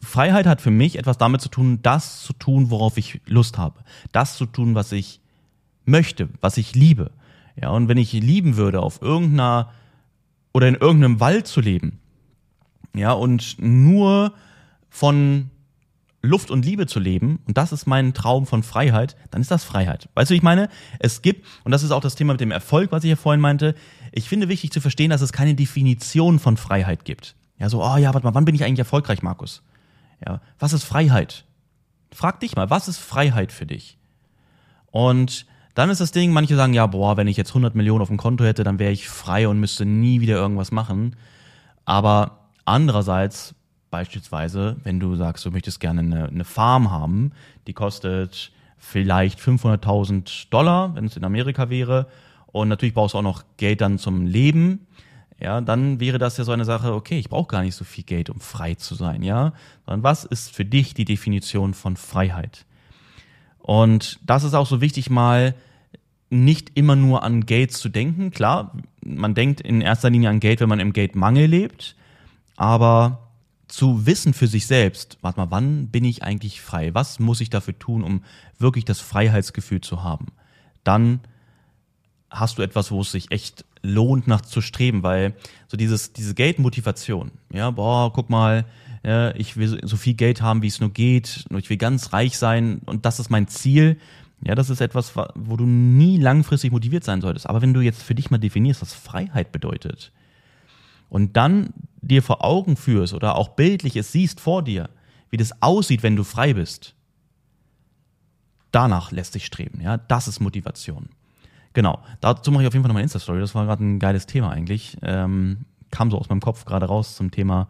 Freiheit 0.00 0.46
hat 0.46 0.60
für 0.60 0.70
mich 0.70 0.98
etwas 0.98 1.18
damit 1.18 1.40
zu 1.40 1.48
tun, 1.48 1.80
das 1.82 2.22
zu 2.22 2.32
tun, 2.34 2.70
worauf 2.70 2.98
ich 2.98 3.20
Lust 3.26 3.58
habe. 3.58 3.80
Das 4.12 4.36
zu 4.36 4.46
tun, 4.46 4.74
was 4.74 4.92
ich 4.92 5.20
möchte, 5.84 6.28
was 6.40 6.56
ich 6.56 6.74
liebe. 6.74 7.10
Ja, 7.60 7.70
und 7.70 7.88
wenn 7.88 7.98
ich 7.98 8.12
lieben 8.12 8.56
würde, 8.56 8.80
auf 8.80 9.02
irgendeiner 9.02 9.72
oder 10.52 10.68
in 10.68 10.74
irgendeinem 10.76 11.20
Wald 11.20 11.46
zu 11.46 11.60
leben, 11.60 11.98
ja, 12.94 13.12
und 13.12 13.56
nur 13.58 14.34
von 14.88 15.50
Luft 16.20 16.50
und 16.50 16.64
Liebe 16.64 16.86
zu 16.86 16.98
leben, 16.98 17.40
und 17.46 17.56
das 17.56 17.72
ist 17.72 17.86
mein 17.86 18.12
Traum 18.12 18.46
von 18.46 18.62
Freiheit, 18.62 19.16
dann 19.30 19.40
ist 19.40 19.50
das 19.50 19.64
Freiheit. 19.64 20.08
Weißt 20.14 20.30
du, 20.30 20.34
ich 20.34 20.42
meine, 20.42 20.68
es 20.98 21.22
gibt, 21.22 21.46
und 21.64 21.70
das 21.70 21.82
ist 21.82 21.92
auch 21.92 22.00
das 22.00 22.16
Thema 22.16 22.32
mit 22.32 22.40
dem 22.40 22.50
Erfolg, 22.50 22.90
was 22.90 23.04
ich 23.04 23.10
ja 23.10 23.16
vorhin 23.16 23.40
meinte, 23.40 23.74
ich 24.12 24.28
finde 24.28 24.48
wichtig 24.48 24.72
zu 24.72 24.80
verstehen, 24.80 25.10
dass 25.10 25.20
es 25.20 25.32
keine 25.32 25.54
Definition 25.54 26.38
von 26.38 26.56
Freiheit 26.56 27.04
gibt. 27.04 27.36
Ja, 27.58 27.68
so, 27.68 27.84
oh 27.84 27.96
ja, 27.96 28.14
warte 28.14 28.26
mal, 28.26 28.34
wann 28.34 28.44
bin 28.44 28.54
ich 28.54 28.64
eigentlich 28.64 28.78
erfolgreich, 28.80 29.22
Markus? 29.22 29.62
Ja, 30.26 30.40
was 30.58 30.72
ist 30.72 30.84
Freiheit? 30.84 31.44
Frag 32.12 32.40
dich 32.40 32.56
mal, 32.56 32.70
was 32.70 32.88
ist 32.88 32.98
Freiheit 32.98 33.52
für 33.52 33.66
dich? 33.66 33.98
Und 34.90 35.46
dann 35.74 35.90
ist 35.90 36.00
das 36.00 36.10
Ding, 36.10 36.32
manche 36.32 36.56
sagen, 36.56 36.72
ja, 36.72 36.86
boah, 36.86 37.16
wenn 37.16 37.28
ich 37.28 37.36
jetzt 37.36 37.50
100 37.50 37.76
Millionen 37.76 38.02
auf 38.02 38.08
dem 38.08 38.16
Konto 38.16 38.44
hätte, 38.44 38.64
dann 38.64 38.80
wäre 38.80 38.90
ich 38.90 39.08
frei 39.08 39.46
und 39.46 39.60
müsste 39.60 39.84
nie 39.86 40.20
wieder 40.20 40.34
irgendwas 40.34 40.72
machen. 40.72 41.14
Aber 41.84 42.48
andererseits 42.64 43.54
Beispielsweise, 43.90 44.76
wenn 44.84 45.00
du 45.00 45.16
sagst, 45.16 45.44
du 45.44 45.50
möchtest 45.50 45.80
gerne 45.80 46.00
eine, 46.00 46.28
eine 46.28 46.44
Farm 46.44 46.90
haben, 46.90 47.32
die 47.66 47.72
kostet 47.72 48.52
vielleicht 48.76 49.40
500.000 49.40 50.50
Dollar, 50.50 50.94
wenn 50.94 51.06
es 51.06 51.16
in 51.16 51.24
Amerika 51.24 51.70
wäre, 51.70 52.06
und 52.46 52.68
natürlich 52.68 52.94
brauchst 52.94 53.14
du 53.14 53.18
auch 53.18 53.22
noch 53.22 53.44
Geld 53.56 53.80
dann 53.80 53.98
zum 53.98 54.26
Leben, 54.26 54.86
ja, 55.40 55.60
dann 55.60 56.00
wäre 56.00 56.18
das 56.18 56.36
ja 56.36 56.44
so 56.44 56.52
eine 56.52 56.64
Sache, 56.64 56.94
okay, 56.94 57.18
ich 57.18 57.28
brauche 57.28 57.48
gar 57.48 57.62
nicht 57.62 57.76
so 57.76 57.84
viel 57.84 58.04
Geld, 58.04 58.30
um 58.30 58.40
frei 58.40 58.74
zu 58.74 58.94
sein, 58.94 59.22
ja, 59.22 59.52
sondern 59.86 60.02
was 60.02 60.24
ist 60.24 60.54
für 60.54 60.64
dich 60.64 60.94
die 60.94 61.04
Definition 61.04 61.74
von 61.74 61.96
Freiheit? 61.96 62.64
Und 63.58 64.18
das 64.24 64.44
ist 64.44 64.54
auch 64.54 64.66
so 64.66 64.80
wichtig, 64.80 65.10
mal 65.10 65.54
nicht 66.30 66.72
immer 66.74 66.96
nur 66.96 67.22
an 67.22 67.46
Geld 67.46 67.72
zu 67.72 67.88
denken. 67.88 68.30
Klar, 68.30 68.72
man 69.04 69.34
denkt 69.34 69.60
in 69.60 69.80
erster 69.80 70.10
Linie 70.10 70.30
an 70.30 70.40
Geld, 70.40 70.60
wenn 70.60 70.68
man 70.68 70.80
im 70.80 70.92
Geldmangel 70.92 71.46
lebt, 71.46 71.94
aber 72.56 73.27
zu 73.68 74.06
wissen 74.06 74.34
für 74.34 74.46
sich 74.46 74.66
selbst, 74.66 75.18
warte 75.20 75.38
mal, 75.38 75.50
wann 75.50 75.88
bin 75.88 76.04
ich 76.04 76.22
eigentlich 76.22 76.60
frei? 76.60 76.94
Was 76.94 77.18
muss 77.20 77.40
ich 77.40 77.50
dafür 77.50 77.78
tun, 77.78 78.02
um 78.02 78.22
wirklich 78.58 78.84
das 78.84 79.00
Freiheitsgefühl 79.00 79.82
zu 79.82 80.02
haben? 80.02 80.28
Dann 80.84 81.20
hast 82.30 82.58
du 82.58 82.62
etwas, 82.62 82.90
wo 82.90 83.02
es 83.02 83.12
sich 83.12 83.30
echt 83.30 83.64
lohnt, 83.82 84.26
nach 84.26 84.40
zu 84.40 84.60
streben, 84.60 85.02
weil 85.02 85.34
so 85.68 85.76
dieses, 85.76 86.12
diese 86.12 86.34
Geldmotivation, 86.34 87.30
ja, 87.52 87.70
boah, 87.70 88.12
guck 88.12 88.30
mal, 88.30 88.64
ja, 89.04 89.34
ich 89.34 89.56
will 89.56 89.80
so 89.86 89.96
viel 89.96 90.14
Geld 90.14 90.42
haben, 90.42 90.62
wie 90.62 90.66
es 90.66 90.80
nur 90.80 90.90
geht, 90.90 91.44
ich 91.56 91.70
will 91.70 91.76
ganz 91.76 92.12
reich 92.12 92.36
sein 92.36 92.80
und 92.86 93.06
das 93.06 93.20
ist 93.20 93.30
mein 93.30 93.48
Ziel. 93.48 93.98
Ja, 94.40 94.54
das 94.54 94.70
ist 94.70 94.80
etwas, 94.80 95.14
wo 95.34 95.56
du 95.56 95.66
nie 95.66 96.16
langfristig 96.16 96.70
motiviert 96.70 97.02
sein 97.02 97.20
solltest. 97.20 97.48
Aber 97.48 97.60
wenn 97.60 97.74
du 97.74 97.80
jetzt 97.80 98.04
für 98.04 98.14
dich 98.14 98.30
mal 98.30 98.38
definierst, 98.38 98.80
was 98.82 98.94
Freiheit 98.94 99.50
bedeutet, 99.50 100.12
und 101.08 101.36
dann 101.36 101.72
dir 102.00 102.22
vor 102.22 102.44
Augen 102.44 102.76
führst 102.76 103.14
oder 103.14 103.36
auch 103.36 103.50
bildlich 103.50 103.96
es 103.96 104.12
siehst 104.12 104.40
vor 104.40 104.62
dir, 104.62 104.88
wie 105.30 105.36
das 105.36 105.62
aussieht, 105.62 106.02
wenn 106.02 106.16
du 106.16 106.24
frei 106.24 106.54
bist, 106.54 106.94
danach 108.70 109.12
lässt 109.12 109.32
sich 109.32 109.46
streben. 109.46 109.80
Ja, 109.80 109.96
das 109.96 110.28
ist 110.28 110.40
Motivation. 110.40 111.10
Genau. 111.74 112.00
Dazu 112.20 112.50
mache 112.50 112.62
ich 112.62 112.68
auf 112.68 112.74
jeden 112.74 112.82
Fall 112.82 112.88
nochmal 112.88 113.00
eine 113.00 113.04
Insta-Story. 113.04 113.40
Das 113.40 113.54
war 113.54 113.66
gerade 113.66 113.84
ein 113.84 113.98
geiles 113.98 114.26
Thema 114.26 114.50
eigentlich. 114.50 114.96
Ähm, 115.02 115.66
kam 115.90 116.10
so 116.10 116.18
aus 116.18 116.28
meinem 116.28 116.40
Kopf 116.40 116.64
gerade 116.64 116.86
raus 116.86 117.16
zum 117.16 117.30
Thema 117.30 117.68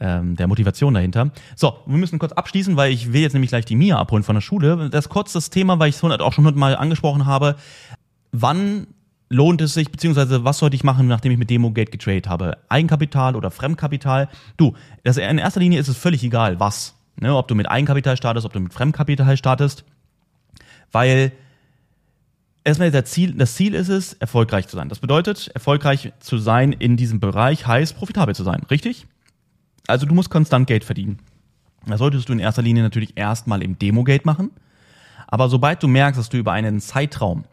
ähm, 0.00 0.36
der 0.36 0.46
Motivation 0.48 0.94
dahinter. 0.94 1.30
So, 1.56 1.78
wir 1.86 1.98
müssen 1.98 2.18
kurz 2.18 2.32
abschließen, 2.32 2.76
weil 2.76 2.92
ich 2.92 3.12
will 3.12 3.20
jetzt 3.20 3.32
nämlich 3.32 3.50
gleich 3.50 3.64
die 3.64 3.76
Mia 3.76 3.98
abholen 3.98 4.22
von 4.22 4.34
der 4.34 4.40
Schule. 4.40 4.90
Das 4.90 5.06
ist 5.06 5.08
kurz 5.08 5.32
das 5.32 5.50
Thema, 5.50 5.78
weil 5.78 5.88
ich 5.88 5.96
es 5.96 6.04
auch 6.04 6.32
schon 6.32 6.44
hundertmal 6.44 6.76
angesprochen 6.76 7.26
habe. 7.26 7.56
Wann 8.32 8.86
lohnt 9.28 9.60
es 9.60 9.74
sich, 9.74 9.90
beziehungsweise 9.90 10.44
was 10.44 10.58
sollte 10.58 10.76
ich 10.76 10.84
machen, 10.84 11.06
nachdem 11.06 11.32
ich 11.32 11.38
mit 11.38 11.50
Demo-Geld 11.50 11.92
getradet 11.92 12.28
habe? 12.28 12.58
Eigenkapital 12.68 13.36
oder 13.36 13.50
Fremdkapital? 13.50 14.28
Du, 14.56 14.74
das, 15.04 15.16
in 15.16 15.38
erster 15.38 15.60
Linie 15.60 15.80
ist 15.80 15.88
es 15.88 15.96
völlig 15.96 16.22
egal, 16.24 16.60
was. 16.60 16.94
Ne? 17.20 17.34
Ob 17.34 17.48
du 17.48 17.54
mit 17.54 17.68
Eigenkapital 17.68 18.16
startest, 18.16 18.46
ob 18.46 18.52
du 18.52 18.60
mit 18.60 18.72
Fremdkapital 18.72 19.36
startest. 19.36 19.84
Weil 20.92 21.32
erstmal 22.64 22.90
das 22.90 23.10
Ziel, 23.10 23.34
das 23.34 23.54
Ziel 23.54 23.74
ist 23.74 23.88
es, 23.88 24.14
erfolgreich 24.14 24.68
zu 24.68 24.76
sein. 24.76 24.88
Das 24.88 25.00
bedeutet, 25.00 25.48
erfolgreich 25.48 26.12
zu 26.20 26.38
sein 26.38 26.72
in 26.72 26.96
diesem 26.96 27.20
Bereich 27.20 27.66
heißt, 27.66 27.96
profitabel 27.96 28.34
zu 28.34 28.44
sein, 28.44 28.62
richtig? 28.70 29.06
Also 29.86 30.06
du 30.06 30.14
musst 30.14 30.30
konstant 30.30 30.66
Geld 30.66 30.84
verdienen. 30.84 31.18
Das 31.86 31.98
solltest 31.98 32.28
du 32.28 32.32
in 32.32 32.38
erster 32.38 32.62
Linie 32.62 32.82
natürlich 32.82 33.16
erstmal 33.16 33.62
im 33.62 33.78
Demo-Geld 33.78 34.26
machen. 34.26 34.50
Aber 35.26 35.48
sobald 35.48 35.82
du 35.82 35.88
merkst, 35.88 36.18
dass 36.18 36.28
du 36.28 36.38
über 36.38 36.52
einen 36.52 36.80
Zeitraum 36.80 37.44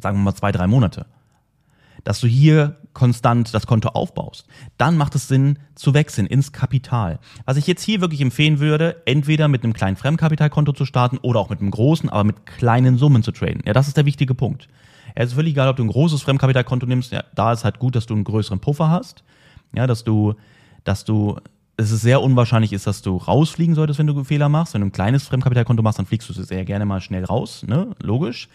sagen 0.00 0.18
wir 0.18 0.24
mal 0.24 0.34
zwei, 0.34 0.52
drei 0.52 0.66
Monate, 0.66 1.06
dass 2.04 2.20
du 2.20 2.26
hier 2.26 2.76
konstant 2.92 3.52
das 3.52 3.66
Konto 3.66 3.88
aufbaust, 3.90 4.46
dann 4.78 4.96
macht 4.96 5.14
es 5.14 5.28
Sinn 5.28 5.58
zu 5.74 5.92
wechseln 5.92 6.26
ins 6.26 6.52
Kapital. 6.52 7.18
Was 7.44 7.56
ich 7.56 7.66
jetzt 7.66 7.82
hier 7.82 8.00
wirklich 8.00 8.20
empfehlen 8.20 8.58
würde, 8.58 9.02
entweder 9.04 9.48
mit 9.48 9.64
einem 9.64 9.74
kleinen 9.74 9.96
Fremdkapitalkonto 9.96 10.72
zu 10.72 10.86
starten 10.86 11.18
oder 11.18 11.40
auch 11.40 11.50
mit 11.50 11.60
einem 11.60 11.70
großen, 11.70 12.08
aber 12.08 12.24
mit 12.24 12.46
kleinen 12.46 12.96
Summen 12.96 13.22
zu 13.22 13.32
traden. 13.32 13.62
Ja, 13.66 13.72
das 13.72 13.88
ist 13.88 13.96
der 13.96 14.06
wichtige 14.06 14.34
Punkt. 14.34 14.68
Es 15.14 15.30
ist 15.30 15.34
völlig 15.34 15.52
egal, 15.52 15.68
ob 15.68 15.76
du 15.76 15.82
ein 15.82 15.88
großes 15.88 16.22
Fremdkapitalkonto 16.22 16.86
nimmst. 16.86 17.12
Ja, 17.12 17.24
da 17.34 17.52
ist 17.52 17.64
halt 17.64 17.78
gut, 17.78 17.96
dass 17.96 18.06
du 18.06 18.14
einen 18.14 18.24
größeren 18.24 18.60
Puffer 18.60 18.88
hast. 18.88 19.24
Ja, 19.74 19.86
dass 19.86 20.04
du, 20.04 20.34
dass 20.84 21.04
du, 21.04 21.36
es 21.76 21.90
ist 21.90 22.02
sehr 22.02 22.22
unwahrscheinlich 22.22 22.72
ist, 22.72 22.86
dass 22.86 23.02
du 23.02 23.16
rausfliegen 23.16 23.74
solltest, 23.74 23.98
wenn 23.98 24.06
du 24.06 24.24
Fehler 24.24 24.48
machst. 24.48 24.74
Wenn 24.74 24.82
du 24.82 24.86
ein 24.86 24.92
kleines 24.92 25.26
Fremdkapitalkonto 25.26 25.82
machst, 25.82 25.98
dann 25.98 26.06
fliegst 26.06 26.28
du 26.28 26.32
sehr 26.32 26.64
gerne 26.64 26.86
mal 26.86 27.00
schnell 27.00 27.24
raus, 27.24 27.64
ne? 27.66 27.90
Logisch. 28.00 28.48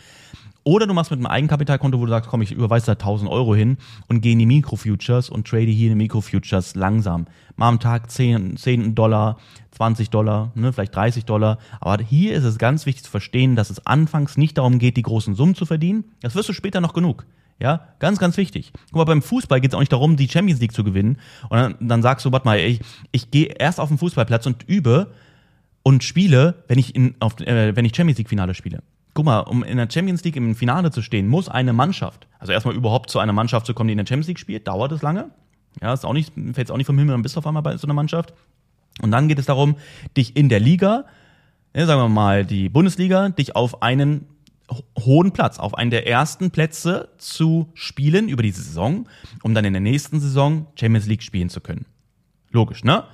Oder 0.63 0.85
du 0.85 0.93
machst 0.93 1.09
mit 1.09 1.19
einem 1.19 1.25
Eigenkapitalkonto, 1.25 1.99
wo 1.99 2.05
du 2.05 2.11
sagst, 2.11 2.29
komm, 2.29 2.43
ich 2.43 2.51
überweise 2.51 2.85
da 2.85 2.91
1000 2.91 3.29
Euro 3.31 3.55
hin 3.55 3.77
und 4.07 4.21
gehe 4.21 4.33
in 4.33 4.39
die 4.39 4.45
Mikrofutures 4.45 5.29
und 5.29 5.47
trade 5.47 5.65
hier 5.65 5.87
in 5.87 5.97
die 5.97 6.03
Mikrofutures 6.03 6.75
langsam. 6.75 7.25
Mal 7.55 7.67
am 7.67 7.79
Tag 7.79 8.11
10, 8.11 8.57
10 8.57 8.93
Dollar, 8.93 9.37
20 9.71 10.11
Dollar, 10.11 10.51
ne, 10.53 10.71
vielleicht 10.71 10.95
30 10.95 11.25
Dollar. 11.25 11.57
Aber 11.79 12.03
hier 12.03 12.35
ist 12.35 12.43
es 12.43 12.59
ganz 12.59 12.85
wichtig 12.85 13.03
zu 13.03 13.09
verstehen, 13.09 13.55
dass 13.55 13.71
es 13.71 13.87
anfangs 13.87 14.37
nicht 14.37 14.59
darum 14.59 14.77
geht, 14.77 14.97
die 14.97 15.01
großen 15.01 15.33
Summen 15.33 15.55
zu 15.55 15.65
verdienen. 15.65 16.03
Das 16.21 16.35
wirst 16.35 16.49
du 16.49 16.53
später 16.53 16.79
noch 16.79 16.93
genug. 16.93 17.25
Ja, 17.59 17.87
ganz, 17.99 18.19
ganz 18.19 18.37
wichtig. 18.37 18.71
Guck 18.87 18.97
mal, 18.97 19.03
beim 19.05 19.21
Fußball 19.21 19.61
geht 19.61 19.71
es 19.71 19.75
auch 19.75 19.79
nicht 19.81 19.93
darum, 19.93 20.15
die 20.15 20.27
Champions 20.27 20.59
League 20.61 20.73
zu 20.73 20.83
gewinnen. 20.83 21.17
Und 21.49 21.57
dann, 21.57 21.75
dann 21.79 22.01
sagst 22.03 22.25
du, 22.25 22.31
warte 22.31 22.45
mal, 22.45 22.59
ich, 22.59 22.81
ich 23.11 23.31
gehe 23.31 23.47
erst 23.47 23.79
auf 23.79 23.89
den 23.89 23.97
Fußballplatz 23.97 24.45
und 24.45 24.63
übe 24.67 25.11
und 25.83 26.03
spiele, 26.03 26.63
wenn 26.67 26.77
ich, 26.77 26.95
in, 26.95 27.15
auf, 27.19 27.39
äh, 27.39 27.75
wenn 27.75 27.85
ich 27.85 27.95
Champions 27.95 28.19
League 28.19 28.29
Finale 28.29 28.53
spiele 28.53 28.83
guck 29.13 29.25
mal, 29.25 29.39
um 29.39 29.63
in 29.63 29.77
der 29.77 29.89
Champions 29.89 30.23
League 30.23 30.35
im 30.35 30.55
Finale 30.55 30.91
zu 30.91 31.01
stehen, 31.01 31.27
muss 31.27 31.49
eine 31.49 31.73
Mannschaft, 31.73 32.27
also 32.39 32.53
erstmal 32.53 32.75
überhaupt 32.75 33.09
zu 33.09 33.19
einer 33.19 33.33
Mannschaft 33.33 33.65
zu 33.65 33.73
kommen, 33.73 33.87
die 33.87 33.93
in 33.93 33.97
der 33.97 34.05
Champions 34.05 34.27
League 34.27 34.39
spielt, 34.39 34.67
dauert 34.67 34.91
es 34.91 35.01
lange. 35.01 35.31
Ja, 35.81 35.93
ist 35.93 36.05
auch 36.05 36.13
nicht, 36.13 36.33
fällt 36.53 36.71
auch 36.71 36.77
nicht 36.77 36.87
vom 36.87 36.97
Himmel, 36.97 37.13
dann 37.13 37.21
bist 37.21 37.35
du 37.35 37.39
auf 37.39 37.47
einmal 37.47 37.63
bei 37.63 37.77
so 37.77 37.87
einer 37.87 37.93
Mannschaft. 37.93 38.33
Und 39.01 39.11
dann 39.11 39.27
geht 39.27 39.39
es 39.39 39.45
darum, 39.45 39.75
dich 40.17 40.35
in 40.35 40.49
der 40.49 40.59
Liga, 40.59 41.05
ja, 41.73 41.85
sagen 41.85 42.01
wir 42.01 42.09
mal 42.09 42.45
die 42.45 42.67
Bundesliga, 42.67 43.29
dich 43.29 43.55
auf 43.55 43.81
einen 43.81 44.27
hohen 44.99 45.31
Platz, 45.31 45.59
auf 45.59 45.75
einen 45.75 45.91
der 45.91 46.07
ersten 46.07 46.51
Plätze 46.51 47.09
zu 47.17 47.69
spielen 47.73 48.29
über 48.29 48.43
diese 48.43 48.61
Saison, 48.61 49.07
um 49.43 49.53
dann 49.53 49.65
in 49.65 49.73
der 49.73 49.81
nächsten 49.81 50.19
Saison 50.19 50.67
Champions 50.75 51.07
League 51.07 51.23
spielen 51.23 51.49
zu 51.49 51.61
können. 51.61 51.85
Logisch, 52.51 52.83
ne? 52.83 53.05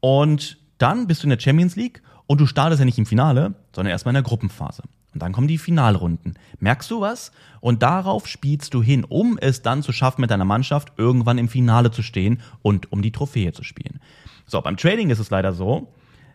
Und 0.00 0.58
dann 0.78 1.06
bist 1.06 1.22
du 1.22 1.26
in 1.26 1.30
der 1.30 1.40
Champions 1.40 1.76
League 1.76 2.02
und 2.26 2.40
du 2.40 2.46
startest 2.46 2.80
ja 2.80 2.84
nicht 2.84 2.98
im 2.98 3.06
Finale, 3.06 3.54
sondern 3.74 3.90
erstmal 3.90 4.12
in 4.12 4.16
der 4.16 4.22
Gruppenphase. 4.22 4.82
Und 5.16 5.22
dann 5.22 5.32
kommen 5.32 5.48
die 5.48 5.56
Finalrunden. 5.56 6.34
Merkst 6.60 6.90
du 6.90 7.00
was? 7.00 7.32
Und 7.62 7.82
darauf 7.82 8.26
spielst 8.26 8.74
du 8.74 8.82
hin, 8.82 9.02
um 9.02 9.38
es 9.40 9.62
dann 9.62 9.82
zu 9.82 9.90
schaffen, 9.92 10.20
mit 10.20 10.30
deiner 10.30 10.44
Mannschaft 10.44 10.92
irgendwann 10.98 11.38
im 11.38 11.48
Finale 11.48 11.90
zu 11.90 12.02
stehen 12.02 12.42
und 12.60 12.92
um 12.92 13.00
die 13.00 13.12
Trophäe 13.12 13.52
zu 13.52 13.64
spielen. 13.64 13.98
So, 14.44 14.60
beim 14.60 14.76
Trading 14.76 15.08
ist 15.08 15.18
es 15.18 15.30
leider 15.30 15.54
so, 15.54 15.90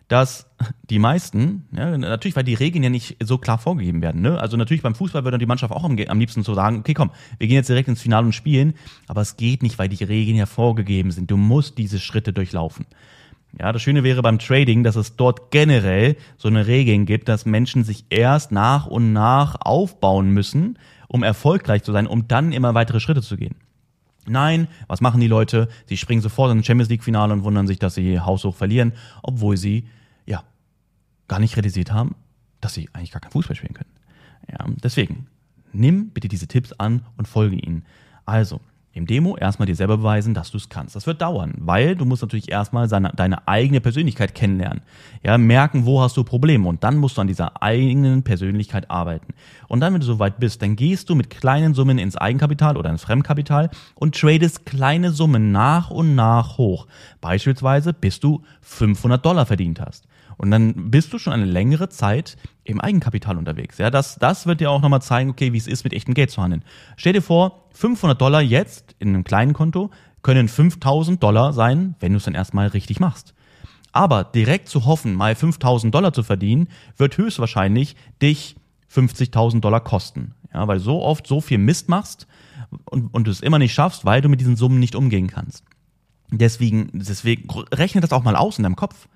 dass 0.08 0.50
die 0.90 0.98
meisten, 0.98 1.68
ja, 1.70 1.96
natürlich, 1.96 2.34
weil 2.34 2.42
die 2.42 2.54
Regeln 2.54 2.82
ja 2.82 2.90
nicht 2.90 3.18
so 3.22 3.38
klar 3.38 3.58
vorgegeben 3.58 4.02
werden. 4.02 4.20
Ne? 4.20 4.36
Also 4.40 4.56
natürlich 4.56 4.82
beim 4.82 4.96
Fußball 4.96 5.22
würde 5.22 5.38
die 5.38 5.46
Mannschaft 5.46 5.72
auch 5.72 5.84
am, 5.84 5.96
am 5.96 6.18
liebsten 6.18 6.42
so 6.42 6.52
sagen, 6.52 6.80
okay, 6.80 6.92
komm, 6.92 7.12
wir 7.38 7.46
gehen 7.46 7.54
jetzt 7.54 7.68
direkt 7.68 7.86
ins 7.86 8.02
Finale 8.02 8.26
und 8.26 8.32
spielen, 8.32 8.74
aber 9.06 9.20
es 9.20 9.36
geht 9.36 9.62
nicht, 9.62 9.78
weil 9.78 9.88
die 9.88 10.02
Regeln 10.02 10.36
ja 10.36 10.46
vorgegeben 10.46 11.12
sind. 11.12 11.30
Du 11.30 11.36
musst 11.36 11.78
diese 11.78 12.00
Schritte 12.00 12.32
durchlaufen. 12.32 12.84
Ja, 13.58 13.72
das 13.72 13.82
Schöne 13.82 14.02
wäre 14.02 14.22
beim 14.22 14.38
Trading, 14.38 14.82
dass 14.82 14.96
es 14.96 15.16
dort 15.16 15.50
generell 15.50 16.16
so 16.38 16.48
eine 16.48 16.66
Regeln 16.66 17.04
gibt, 17.04 17.28
dass 17.28 17.44
Menschen 17.44 17.84
sich 17.84 18.06
erst 18.08 18.50
nach 18.50 18.86
und 18.86 19.12
nach 19.12 19.56
aufbauen 19.60 20.30
müssen, 20.30 20.78
um 21.08 21.22
erfolgreich 21.22 21.82
zu 21.82 21.92
sein, 21.92 22.06
um 22.06 22.28
dann 22.28 22.52
immer 22.52 22.74
weitere 22.74 22.98
Schritte 23.00 23.20
zu 23.20 23.36
gehen. 23.36 23.56
Nein, 24.26 24.68
was 24.86 25.00
machen 25.00 25.20
die 25.20 25.28
Leute? 25.28 25.68
Sie 25.86 25.96
springen 25.96 26.22
sofort 26.22 26.52
in 26.52 26.58
ein 26.58 26.64
Champions 26.64 26.88
League 26.88 27.04
Finale 27.04 27.32
und 27.32 27.44
wundern 27.44 27.66
sich, 27.66 27.78
dass 27.78 27.94
sie 27.94 28.20
haushoch 28.20 28.54
verlieren, 28.54 28.92
obwohl 29.22 29.56
sie 29.56 29.88
ja 30.26 30.44
gar 31.28 31.40
nicht 31.40 31.56
realisiert 31.56 31.92
haben, 31.92 32.14
dass 32.60 32.74
sie 32.74 32.88
eigentlich 32.92 33.10
gar 33.10 33.20
kein 33.20 33.32
Fußball 33.32 33.56
spielen 33.56 33.74
können. 33.74 33.90
Ja, 34.50 34.64
deswegen 34.82 35.26
nimm 35.72 36.10
bitte 36.10 36.28
diese 36.28 36.46
Tipps 36.46 36.72
an 36.72 37.04
und 37.16 37.28
folge 37.28 37.56
ihnen. 37.56 37.84
Also, 38.24 38.60
im 38.94 39.06
Demo 39.06 39.36
erstmal 39.36 39.66
dir 39.66 39.74
selber 39.74 39.96
beweisen, 39.98 40.34
dass 40.34 40.50
du 40.50 40.58
es 40.58 40.68
kannst. 40.68 40.94
Das 40.94 41.06
wird 41.06 41.22
dauern, 41.22 41.54
weil 41.58 41.96
du 41.96 42.04
musst 42.04 42.22
natürlich 42.22 42.50
erstmal 42.50 42.88
seine, 42.88 43.10
deine 43.14 43.48
eigene 43.48 43.80
Persönlichkeit 43.80 44.34
kennenlernen. 44.34 44.82
Ja, 45.22 45.38
merken, 45.38 45.86
wo 45.86 46.02
hast 46.02 46.16
du 46.16 46.24
Probleme 46.24 46.68
und 46.68 46.84
dann 46.84 46.98
musst 46.98 47.16
du 47.16 47.22
an 47.22 47.26
dieser 47.26 47.62
eigenen 47.62 48.22
Persönlichkeit 48.22 48.90
arbeiten. 48.90 49.34
Und 49.68 49.80
dann, 49.80 49.94
wenn 49.94 50.00
du 50.00 50.06
soweit 50.06 50.38
bist, 50.38 50.60
dann 50.60 50.76
gehst 50.76 51.08
du 51.08 51.14
mit 51.14 51.30
kleinen 51.30 51.74
Summen 51.74 51.98
ins 51.98 52.16
Eigenkapital 52.16 52.76
oder 52.76 52.90
ins 52.90 53.02
Fremdkapital 53.02 53.70
und 53.94 54.18
tradest 54.18 54.66
kleine 54.66 55.12
Summen 55.12 55.52
nach 55.52 55.90
und 55.90 56.14
nach 56.14 56.58
hoch. 56.58 56.86
Beispielsweise 57.20 57.92
bis 57.92 58.20
du 58.20 58.42
500 58.60 59.24
Dollar 59.24 59.46
verdient 59.46 59.80
hast. 59.80 60.06
Und 60.42 60.50
dann 60.50 60.90
bist 60.90 61.12
du 61.12 61.20
schon 61.20 61.32
eine 61.32 61.44
längere 61.44 61.88
Zeit 61.88 62.36
im 62.64 62.80
Eigenkapital 62.80 63.38
unterwegs. 63.38 63.78
Ja, 63.78 63.90
das, 63.90 64.16
das 64.16 64.44
wird 64.44 64.60
dir 64.60 64.72
auch 64.72 64.82
nochmal 64.82 65.00
zeigen, 65.00 65.30
okay, 65.30 65.52
wie 65.52 65.56
es 65.56 65.68
ist, 65.68 65.84
mit 65.84 65.92
echtem 65.92 66.14
Geld 66.14 66.32
zu 66.32 66.42
handeln. 66.42 66.64
Stell 66.96 67.12
dir 67.12 67.22
vor, 67.22 67.68
500 67.74 68.20
Dollar 68.20 68.42
jetzt 68.42 68.96
in 68.98 69.10
einem 69.10 69.22
kleinen 69.22 69.52
Konto 69.52 69.92
können 70.22 70.48
5000 70.48 71.22
Dollar 71.22 71.52
sein, 71.52 71.94
wenn 72.00 72.10
du 72.10 72.16
es 72.16 72.24
dann 72.24 72.34
erstmal 72.34 72.66
richtig 72.66 72.98
machst. 72.98 73.34
Aber 73.92 74.24
direkt 74.24 74.68
zu 74.68 74.84
hoffen, 74.84 75.14
mal 75.14 75.36
5000 75.36 75.94
Dollar 75.94 76.12
zu 76.12 76.24
verdienen, 76.24 76.66
wird 76.96 77.16
höchstwahrscheinlich 77.18 77.94
dich 78.20 78.56
50.000 78.92 79.60
Dollar 79.60 79.80
kosten. 79.80 80.34
Ja, 80.52 80.66
weil 80.66 80.80
so 80.80 81.02
oft 81.02 81.24
so 81.24 81.40
viel 81.40 81.58
Mist 81.58 81.88
machst 81.88 82.26
und, 82.86 83.14
und 83.14 83.28
du 83.28 83.30
es 83.30 83.42
immer 83.42 83.60
nicht 83.60 83.74
schaffst, 83.74 84.04
weil 84.04 84.20
du 84.20 84.28
mit 84.28 84.40
diesen 84.40 84.56
Summen 84.56 84.80
nicht 84.80 84.96
umgehen 84.96 85.28
kannst. 85.28 85.62
Deswegen, 86.32 86.90
deswegen 86.92 87.48
rechne 87.72 88.00
das 88.00 88.10
auch 88.10 88.24
mal 88.24 88.34
aus 88.34 88.58
in 88.58 88.64
deinem 88.64 88.74
Kopf. 88.74 89.06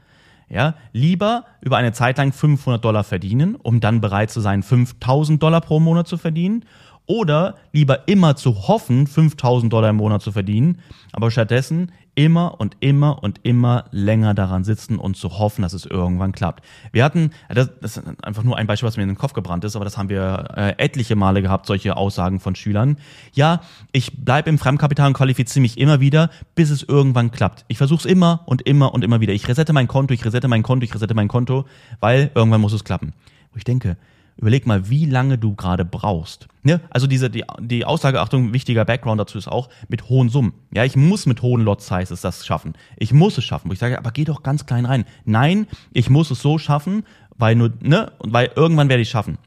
Ja, 0.49 0.75
lieber 0.93 1.45
über 1.61 1.77
eine 1.77 1.93
Zeit 1.93 2.19
lang 2.19 2.33
500 2.33 2.85
Dollar 2.85 3.03
verdienen, 3.03 3.57
um 3.57 3.81
dann 3.81 4.01
bereit 4.01 4.31
zu 4.31 4.41
sein, 4.41 4.63
5000 4.63 5.43
Dollar 5.43 5.61
pro 5.61 5.81
Monat 5.81 6.07
zu 6.07 6.19
verdienen 6.19 6.65
oder 7.07 7.57
lieber 7.73 8.09
immer 8.09 8.37
zu 8.37 8.69
hoffen, 8.69 9.07
5000 9.07 9.73
Dollar 9.73 9.91
im 9.91 9.97
Monat 9.97 10.23
zu 10.23 10.33
verdienen, 10.33 10.79
aber 11.13 11.31
stattdessen 11.31 11.91
immer 12.17 12.59
und 12.59 12.77
immer 12.81 13.23
und 13.23 13.41
immer 13.45 13.85
länger 13.93 14.35
daran 14.35 14.65
sitzen 14.65 14.99
und 14.99 15.17
zu 15.17 15.39
hoffen, 15.39 15.63
dass 15.63 15.75
es 15.75 15.87
irgendwann 15.87 16.33
klappt. 16.33 16.65
Wir 16.91 17.05
hatten, 17.05 17.31
das, 17.49 17.69
ist 17.81 18.03
einfach 18.23 18.43
nur 18.43 18.57
ein 18.57 18.67
Beispiel, 18.67 18.89
was 18.89 18.97
mir 18.97 19.05
in 19.05 19.11
den 19.11 19.19
Kopf 19.19 19.35
gebrannt 19.35 19.65
ist, 19.65 19.77
aber 19.77 19.85
das 19.85 19.97
haben 19.97 20.09
wir 20.09 20.49
äh, 20.57 20.75
etliche 20.83 21.15
Male 21.15 21.43
gehabt, 21.43 21.67
solche 21.67 21.97
Aussagen 21.97 22.41
von 22.41 22.57
Schülern. 22.57 22.97
Ja, 23.33 23.61
ich 23.93 24.25
bleibe 24.25 24.51
im 24.51 24.59
Fremdkapital 24.59 25.09
und 25.09 25.13
qualifiziere 25.13 25.61
mich 25.61 25.79
immer 25.79 26.01
wieder, 26.01 26.31
bis 26.55 26.71
es 26.71 26.83
irgendwann 26.83 27.31
klappt. 27.31 27.65
Ich 27.69 27.79
versuche 27.79 28.01
es 28.01 28.05
immer 28.07 28.43
und 28.47 28.63
immer 28.63 28.95
und 28.95 29.05
immer 29.05 29.21
wieder. 29.21 29.35
Ich 29.35 29.47
resette 29.47 29.73
mein 29.73 29.87
Konto, 29.87 30.15
ich 30.15 30.25
resette 30.25 30.49
mein 30.49 30.63
Konto, 30.63 30.85
ich 30.85 30.95
resette 30.95 31.15
mein 31.15 31.29
Konto, 31.29 31.67
weil 32.01 32.31
irgendwann 32.35 32.63
muss 32.63 32.73
es 32.73 32.83
klappen. 32.83 33.13
Wo 33.53 33.59
ich 33.59 33.65
denke, 33.65 33.97
überleg 34.37 34.67
mal, 34.67 34.89
wie 34.91 35.07
lange 35.07 35.39
du 35.39 35.55
gerade 35.55 35.85
brauchst. 35.85 36.49
Ne? 36.63 36.81
Also 36.91 37.07
diese, 37.07 37.31
die, 37.31 37.45
die 37.61 37.85
Aussage, 37.85 38.21
Achtung, 38.21 38.53
wichtiger 38.53 38.85
Background 38.85 39.21
dazu 39.21 39.39
ist 39.39 39.49
auch 39.49 39.69
mit 39.89 40.09
hohen 40.09 40.29
Summen. 40.29 40.53
Ja, 40.75 40.85
ich 40.85 40.97
muss 40.97 41.27
mit 41.27 41.43
hohen 41.43 41.63
Lot 41.63 41.81
Sizes 41.81 42.21
das 42.21 42.45
schaffen. 42.45 42.75
Ich 42.97 43.13
muss 43.13 43.39
es 43.39 43.45
schaffen. 43.45 43.69
Wo 43.69 43.73
ich 43.73 43.79
sage, 43.79 43.99
aber 43.99 44.11
geh 44.11 44.25
doch 44.25 44.43
ganz 44.43 44.67
klein 44.67 44.85
rein. 44.85 45.05
Nein, 45.25 45.67
ich 45.93 46.11
muss 46.11 46.31
es 46.31 46.43
so 46.43 46.59
schaffen, 46.59 47.05
weil 47.37 47.55
nur, 47.55 47.73
ne, 47.81 48.13
weil 48.19 48.51
irgendwann 48.55 48.89
werde 48.89 49.03
ich 49.03 49.11
schaffen. 49.11 49.39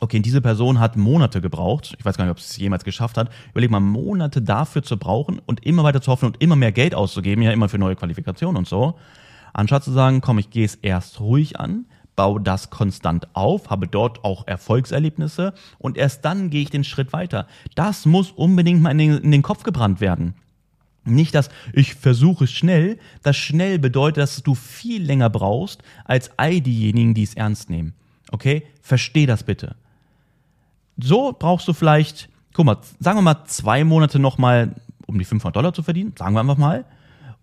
Okay, 0.00 0.20
diese 0.20 0.40
Person 0.40 0.78
hat 0.78 0.96
Monate 0.96 1.40
gebraucht. 1.40 1.96
Ich 1.98 2.04
weiß 2.04 2.16
gar 2.16 2.24
nicht, 2.24 2.32
ob 2.32 2.40
sie 2.40 2.50
es 2.50 2.56
jemals 2.56 2.84
geschafft 2.84 3.16
hat. 3.16 3.30
Überleg 3.50 3.70
mal, 3.70 3.80
Monate 3.80 4.42
dafür 4.42 4.82
zu 4.82 4.96
brauchen 4.96 5.40
und 5.44 5.64
immer 5.66 5.82
weiter 5.82 6.00
zu 6.00 6.12
hoffen 6.12 6.26
und 6.26 6.40
immer 6.40 6.54
mehr 6.54 6.70
Geld 6.70 6.94
auszugeben, 6.94 7.42
ja, 7.42 7.50
immer 7.50 7.68
für 7.68 7.78
neue 7.78 7.96
Qualifikationen 7.96 8.56
und 8.56 8.68
so. 8.68 8.96
Anstatt 9.52 9.82
zu 9.82 9.90
sagen, 9.90 10.20
komm, 10.20 10.38
ich 10.38 10.50
gehe 10.50 10.64
es 10.64 10.76
erst 10.76 11.20
ruhig 11.20 11.58
an, 11.58 11.86
baue 12.18 12.40
das 12.40 12.68
konstant 12.68 13.28
auf, 13.32 13.70
habe 13.70 13.86
dort 13.86 14.24
auch 14.24 14.44
Erfolgserlebnisse 14.48 15.54
und 15.78 15.96
erst 15.96 16.24
dann 16.24 16.50
gehe 16.50 16.62
ich 16.62 16.70
den 16.70 16.82
Schritt 16.82 17.12
weiter. 17.12 17.46
Das 17.76 18.06
muss 18.06 18.32
unbedingt 18.32 18.82
mal 18.82 18.90
in 18.90 18.98
den, 18.98 19.18
in 19.18 19.30
den 19.30 19.42
Kopf 19.42 19.62
gebrannt 19.62 20.00
werden. 20.00 20.34
Nicht, 21.04 21.36
dass 21.36 21.48
ich 21.72 21.94
versuche 21.94 22.48
schnell. 22.48 22.98
Das 23.22 23.36
schnell 23.36 23.78
bedeutet, 23.78 24.18
dass 24.18 24.42
du 24.42 24.56
viel 24.56 25.00
länger 25.00 25.30
brauchst 25.30 25.84
als 26.04 26.36
all 26.36 26.60
diejenigen, 26.60 27.14
die 27.14 27.22
es 27.22 27.34
ernst 27.34 27.70
nehmen. 27.70 27.94
Okay? 28.32 28.66
Versteh 28.82 29.24
das 29.24 29.44
bitte. 29.44 29.76
So 30.96 31.32
brauchst 31.38 31.68
du 31.68 31.72
vielleicht, 31.72 32.28
guck 32.52 32.66
mal, 32.66 32.78
sagen 32.98 33.18
wir 33.18 33.22
mal 33.22 33.44
zwei 33.44 33.84
Monate 33.84 34.18
nochmal, 34.18 34.74
um 35.06 35.20
die 35.20 35.24
500 35.24 35.54
Dollar 35.54 35.72
zu 35.72 35.84
verdienen. 35.84 36.14
Sagen 36.18 36.34
wir 36.34 36.40
einfach 36.40 36.58
mal. 36.58 36.84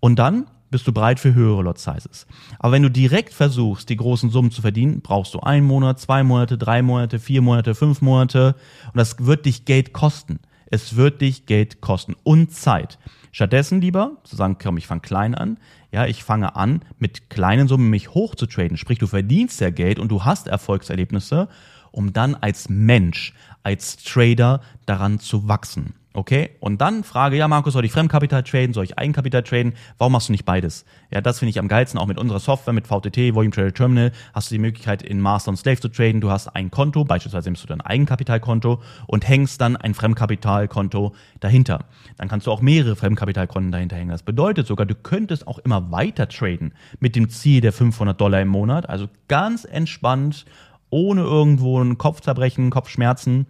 Und 0.02 0.20
dann 0.20 0.48
bist 0.70 0.88
du 0.88 0.92
bereit 0.92 1.20
für 1.20 1.34
höhere 1.34 1.62
Lot 1.62 1.78
Sizes. 1.78 2.28
Aber 2.60 2.74
wenn 2.74 2.84
du 2.84 2.90
direkt 2.90 3.34
versuchst, 3.34 3.90
die 3.90 3.98
großen 3.98 4.30
Summen 4.30 4.52
zu 4.52 4.62
verdienen, 4.62 5.02
brauchst 5.02 5.34
du 5.34 5.40
einen 5.40 5.66
Monat, 5.66 6.00
zwei 6.00 6.24
Monate, 6.24 6.58
drei 6.58 6.82
Monate, 6.82 7.20
vier 7.20 7.42
Monate, 7.42 7.76
fünf 7.76 8.02
Monate 8.02 8.56
und 8.88 8.98
das 8.98 9.26
wird 9.26 9.46
dich 9.46 9.66
Geld 9.66 9.94
kosten. 9.94 10.40
Es 10.66 10.96
wird 10.96 11.22
dich 11.22 11.46
Geld 11.46 11.82
kosten 11.82 12.16
und 12.24 12.52
Zeit. 12.52 12.98
Stattdessen 13.32 13.82
lieber 13.82 14.18
zu 14.24 14.36
sagen, 14.36 14.58
komm, 14.62 14.78
ich 14.78 14.88
fange 14.88 15.02
klein 15.02 15.36
an. 15.36 15.58
Ja, 15.92 16.06
ich 16.06 16.24
fange 16.24 16.56
an, 16.56 16.82
mit 17.00 17.30
kleinen 17.30 17.68
Summen 17.68 17.90
mich 17.90 18.14
hoch 18.14 18.36
zu 18.36 18.46
traden. 18.46 18.78
Sprich, 18.78 18.98
du 18.98 19.08
verdienst 19.08 19.62
ja 19.62 19.70
Geld 19.70 20.00
und 20.00 20.10
du 20.10 20.26
hast 20.26 20.48
Erfolgserlebnisse, 20.48 21.50
um 21.92 22.14
dann 22.14 22.36
als 22.36 22.70
Mensch, 22.70 23.34
als 23.64 23.98
Trader 23.98 24.62
daran 24.86 25.20
zu 25.20 25.48
wachsen. 25.48 25.94
Okay? 26.16 26.52
Und 26.62 26.80
dann 26.80 27.04
frage, 27.04 27.36
ja, 27.36 27.48
Markus, 27.50 27.74
soll 27.74 27.84
ich 27.84 27.92
Fremdkapital 27.92 28.42
traden? 28.44 28.74
Soll 28.74 28.86
ich 28.86 28.98
Eigenkapital 28.98 29.44
traden? 29.44 29.74
Warum 29.98 30.14
machst 30.14 30.30
du 30.30 30.32
nicht 30.32 30.46
beides? 30.46 30.86
Ja, 31.12 31.20
das 31.20 31.40
finde 31.40 31.50
ich 31.50 31.60
am 31.60 31.68
geilsten. 31.68 32.00
Auch 32.00 32.06
mit 32.06 32.18
unserer 32.18 32.40
Software, 32.40 32.74
mit 32.74 32.88
VTT, 32.88 33.36
Volume 33.36 33.52
Trader 33.52 33.74
Terminal, 33.74 34.12
hast 34.34 34.50
du 34.50 34.56
die 34.56 34.60
Möglichkeit, 34.60 35.04
in 35.04 35.20
Master 35.20 35.50
und 35.50 35.58
Slave 35.58 35.82
zu 35.82 35.90
traden. 35.90 36.22
Du 36.22 36.32
hast 36.32 36.48
ein 36.48 36.72
Konto, 36.72 37.04
beispielsweise 37.04 37.50
nimmst 37.50 37.64
du 37.64 37.68
dein 37.68 37.82
Eigenkapitalkonto 37.82 38.82
und 39.08 39.28
hängst 39.28 39.60
dann 39.60 39.76
ein 39.76 39.94
Fremdkapitalkonto 39.94 41.14
dahinter. 41.42 41.84
Dann 42.18 42.30
kannst 42.30 42.48
du 42.48 42.52
auch 42.52 42.62
mehrere 42.62 42.96
Fremdkapitalkonten 42.96 43.74
dahinter 43.74 43.98
hängen. 43.98 44.12
Das 44.12 44.24
bedeutet 44.24 44.68
sogar, 44.68 44.86
du 44.86 44.96
könntest 44.96 45.48
auch 45.48 45.60
immer 45.60 45.92
weiter 45.92 46.30
traden 46.30 46.74
mit 47.00 47.18
dem 47.18 47.30
Ziel 47.30 47.60
der 47.60 47.74
500 47.74 48.20
Dollar 48.20 48.42
im 48.42 48.48
Monat. 48.48 48.90
Also 48.90 49.10
ganz 49.28 49.66
entspannt, 49.66 50.46
ohne 50.90 51.24
irgendwo 51.24 51.82
ein 51.82 51.98
Kopfzerbrechen, 51.98 52.70
Kopfschmerzen 52.70 53.48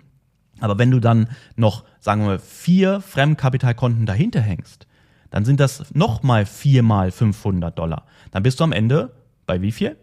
aber 0.60 0.78
wenn 0.78 0.92
du 0.92 1.00
dann 1.00 1.30
noch, 1.56 1.84
sagen 2.00 2.28
wir 2.28 2.40
vier 2.40 3.02
Fremdkapitalkonten 3.02 4.06
dahinter 4.06 4.42
hängst, 4.42 4.88
dann 5.30 5.46
sind 5.46 5.60
das 5.60 5.94
nochmal 5.94 6.46
viermal 6.46 7.12
500 7.12 7.78
Dollar. 7.78 8.06
Dann 8.32 8.44
bist 8.44 8.60
du 8.60 8.64
am 8.64 8.72
Ende 8.72 9.12
bei 9.46 9.62
wie 9.62 9.72
viel? 9.72 9.98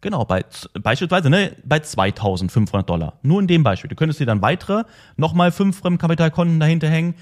Genau, 0.00 0.24
bei, 0.24 0.44
beispielsweise 0.80 1.28
ne, 1.28 1.56
bei 1.64 1.80
2500 1.80 2.88
Dollar. 2.88 3.14
Nur 3.22 3.40
in 3.40 3.46
dem 3.46 3.64
Beispiel. 3.64 3.88
Du 3.88 3.96
könntest 3.96 4.20
dir 4.20 4.26
dann 4.26 4.42
weitere 4.42 4.84
nochmal 5.16 5.50
fünf 5.50 5.78
Fremdkapitalkonten 5.80 6.60
dahinter 6.60 6.88
hängen 6.88 7.14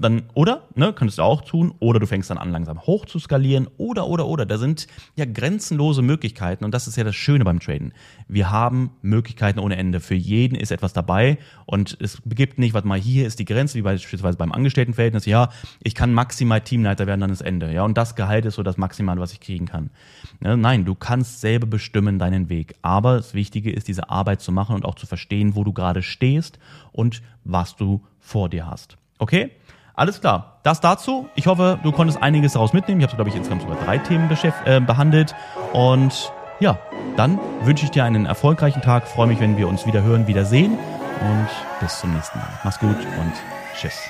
dann, 0.00 0.22
oder, 0.34 0.62
ne, 0.74 0.92
könntest 0.92 1.18
du 1.18 1.22
auch 1.22 1.42
tun, 1.42 1.74
oder 1.78 2.00
du 2.00 2.06
fängst 2.06 2.30
dann 2.30 2.38
an, 2.38 2.50
langsam 2.50 2.80
hoch 2.82 3.04
zu 3.04 3.18
skalieren, 3.18 3.68
oder, 3.76 4.06
oder, 4.06 4.26
oder. 4.26 4.46
Da 4.46 4.56
sind 4.56 4.86
ja 5.14 5.26
grenzenlose 5.26 6.02
Möglichkeiten 6.02 6.64
und 6.64 6.72
das 6.72 6.88
ist 6.88 6.96
ja 6.96 7.04
das 7.04 7.14
Schöne 7.14 7.44
beim 7.44 7.60
Traden. 7.60 7.92
Wir 8.26 8.50
haben 8.50 8.90
Möglichkeiten 9.02 9.58
ohne 9.58 9.76
Ende. 9.76 10.00
Für 10.00 10.14
jeden 10.14 10.54
ist 10.54 10.72
etwas 10.72 10.92
dabei 10.92 11.38
und 11.66 11.98
es 12.00 12.22
gibt 12.26 12.58
nicht, 12.58 12.72
was 12.72 12.84
mal 12.84 12.98
hier 12.98 13.26
ist 13.26 13.38
die 13.38 13.44
Grenze, 13.44 13.76
wie 13.76 13.82
beispielsweise 13.82 14.38
beim 14.38 14.52
Angestelltenverhältnis. 14.52 15.26
Ja, 15.26 15.50
ich 15.82 15.94
kann 15.94 16.14
maximal 16.14 16.62
Teamleiter 16.62 17.06
werden, 17.06 17.20
dann 17.20 17.30
ist 17.30 17.42
Ende. 17.42 17.72
Ja, 17.72 17.84
und 17.84 17.98
das 17.98 18.16
Gehalt 18.16 18.46
ist 18.46 18.54
so 18.54 18.62
das 18.62 18.78
Maximale, 18.78 19.20
was 19.20 19.32
ich 19.32 19.40
kriegen 19.40 19.66
kann. 19.66 19.90
Ja, 20.42 20.56
nein, 20.56 20.86
du 20.86 20.94
kannst 20.94 21.40
selber 21.42 21.66
bestimmen 21.66 22.18
deinen 22.18 22.48
Weg. 22.48 22.74
Aber 22.80 23.16
das 23.16 23.34
Wichtige 23.34 23.70
ist, 23.70 23.88
diese 23.88 24.08
Arbeit 24.08 24.40
zu 24.40 24.50
machen 24.50 24.74
und 24.74 24.86
auch 24.86 24.94
zu 24.94 25.06
verstehen, 25.06 25.54
wo 25.56 25.64
du 25.64 25.74
gerade 25.74 26.02
stehst 26.02 26.58
und 26.92 27.22
was 27.44 27.76
du 27.76 28.02
vor 28.18 28.48
dir 28.48 28.66
hast. 28.66 28.96
Okay? 29.18 29.50
Alles 30.00 30.22
klar. 30.22 30.56
Das 30.62 30.80
dazu. 30.80 31.28
Ich 31.34 31.46
hoffe, 31.46 31.78
du 31.82 31.92
konntest 31.92 32.22
einiges 32.22 32.54
daraus 32.54 32.72
mitnehmen. 32.72 33.02
Ich 33.02 33.06
habe, 33.06 33.16
glaube 33.16 33.28
ich, 33.28 33.36
insgesamt 33.36 33.60
sogar 33.60 33.76
drei 33.84 33.98
Themen 33.98 34.30
äh, 34.64 34.80
behandelt. 34.80 35.34
Und 35.74 36.32
ja, 36.58 36.78
dann 37.16 37.38
wünsche 37.64 37.84
ich 37.84 37.90
dir 37.90 38.04
einen 38.04 38.24
erfolgreichen 38.24 38.80
Tag. 38.80 39.06
Freue 39.06 39.26
mich, 39.26 39.40
wenn 39.40 39.58
wir 39.58 39.68
uns 39.68 39.84
wieder 39.84 40.02
hören, 40.02 40.26
wieder 40.26 40.46
sehen. 40.46 40.78
Und 41.20 41.48
bis 41.80 42.00
zum 42.00 42.14
nächsten 42.14 42.38
Mal. 42.38 42.48
Mach's 42.64 42.78
gut 42.78 42.96
und 42.96 43.32
tschüss. 43.78 44.00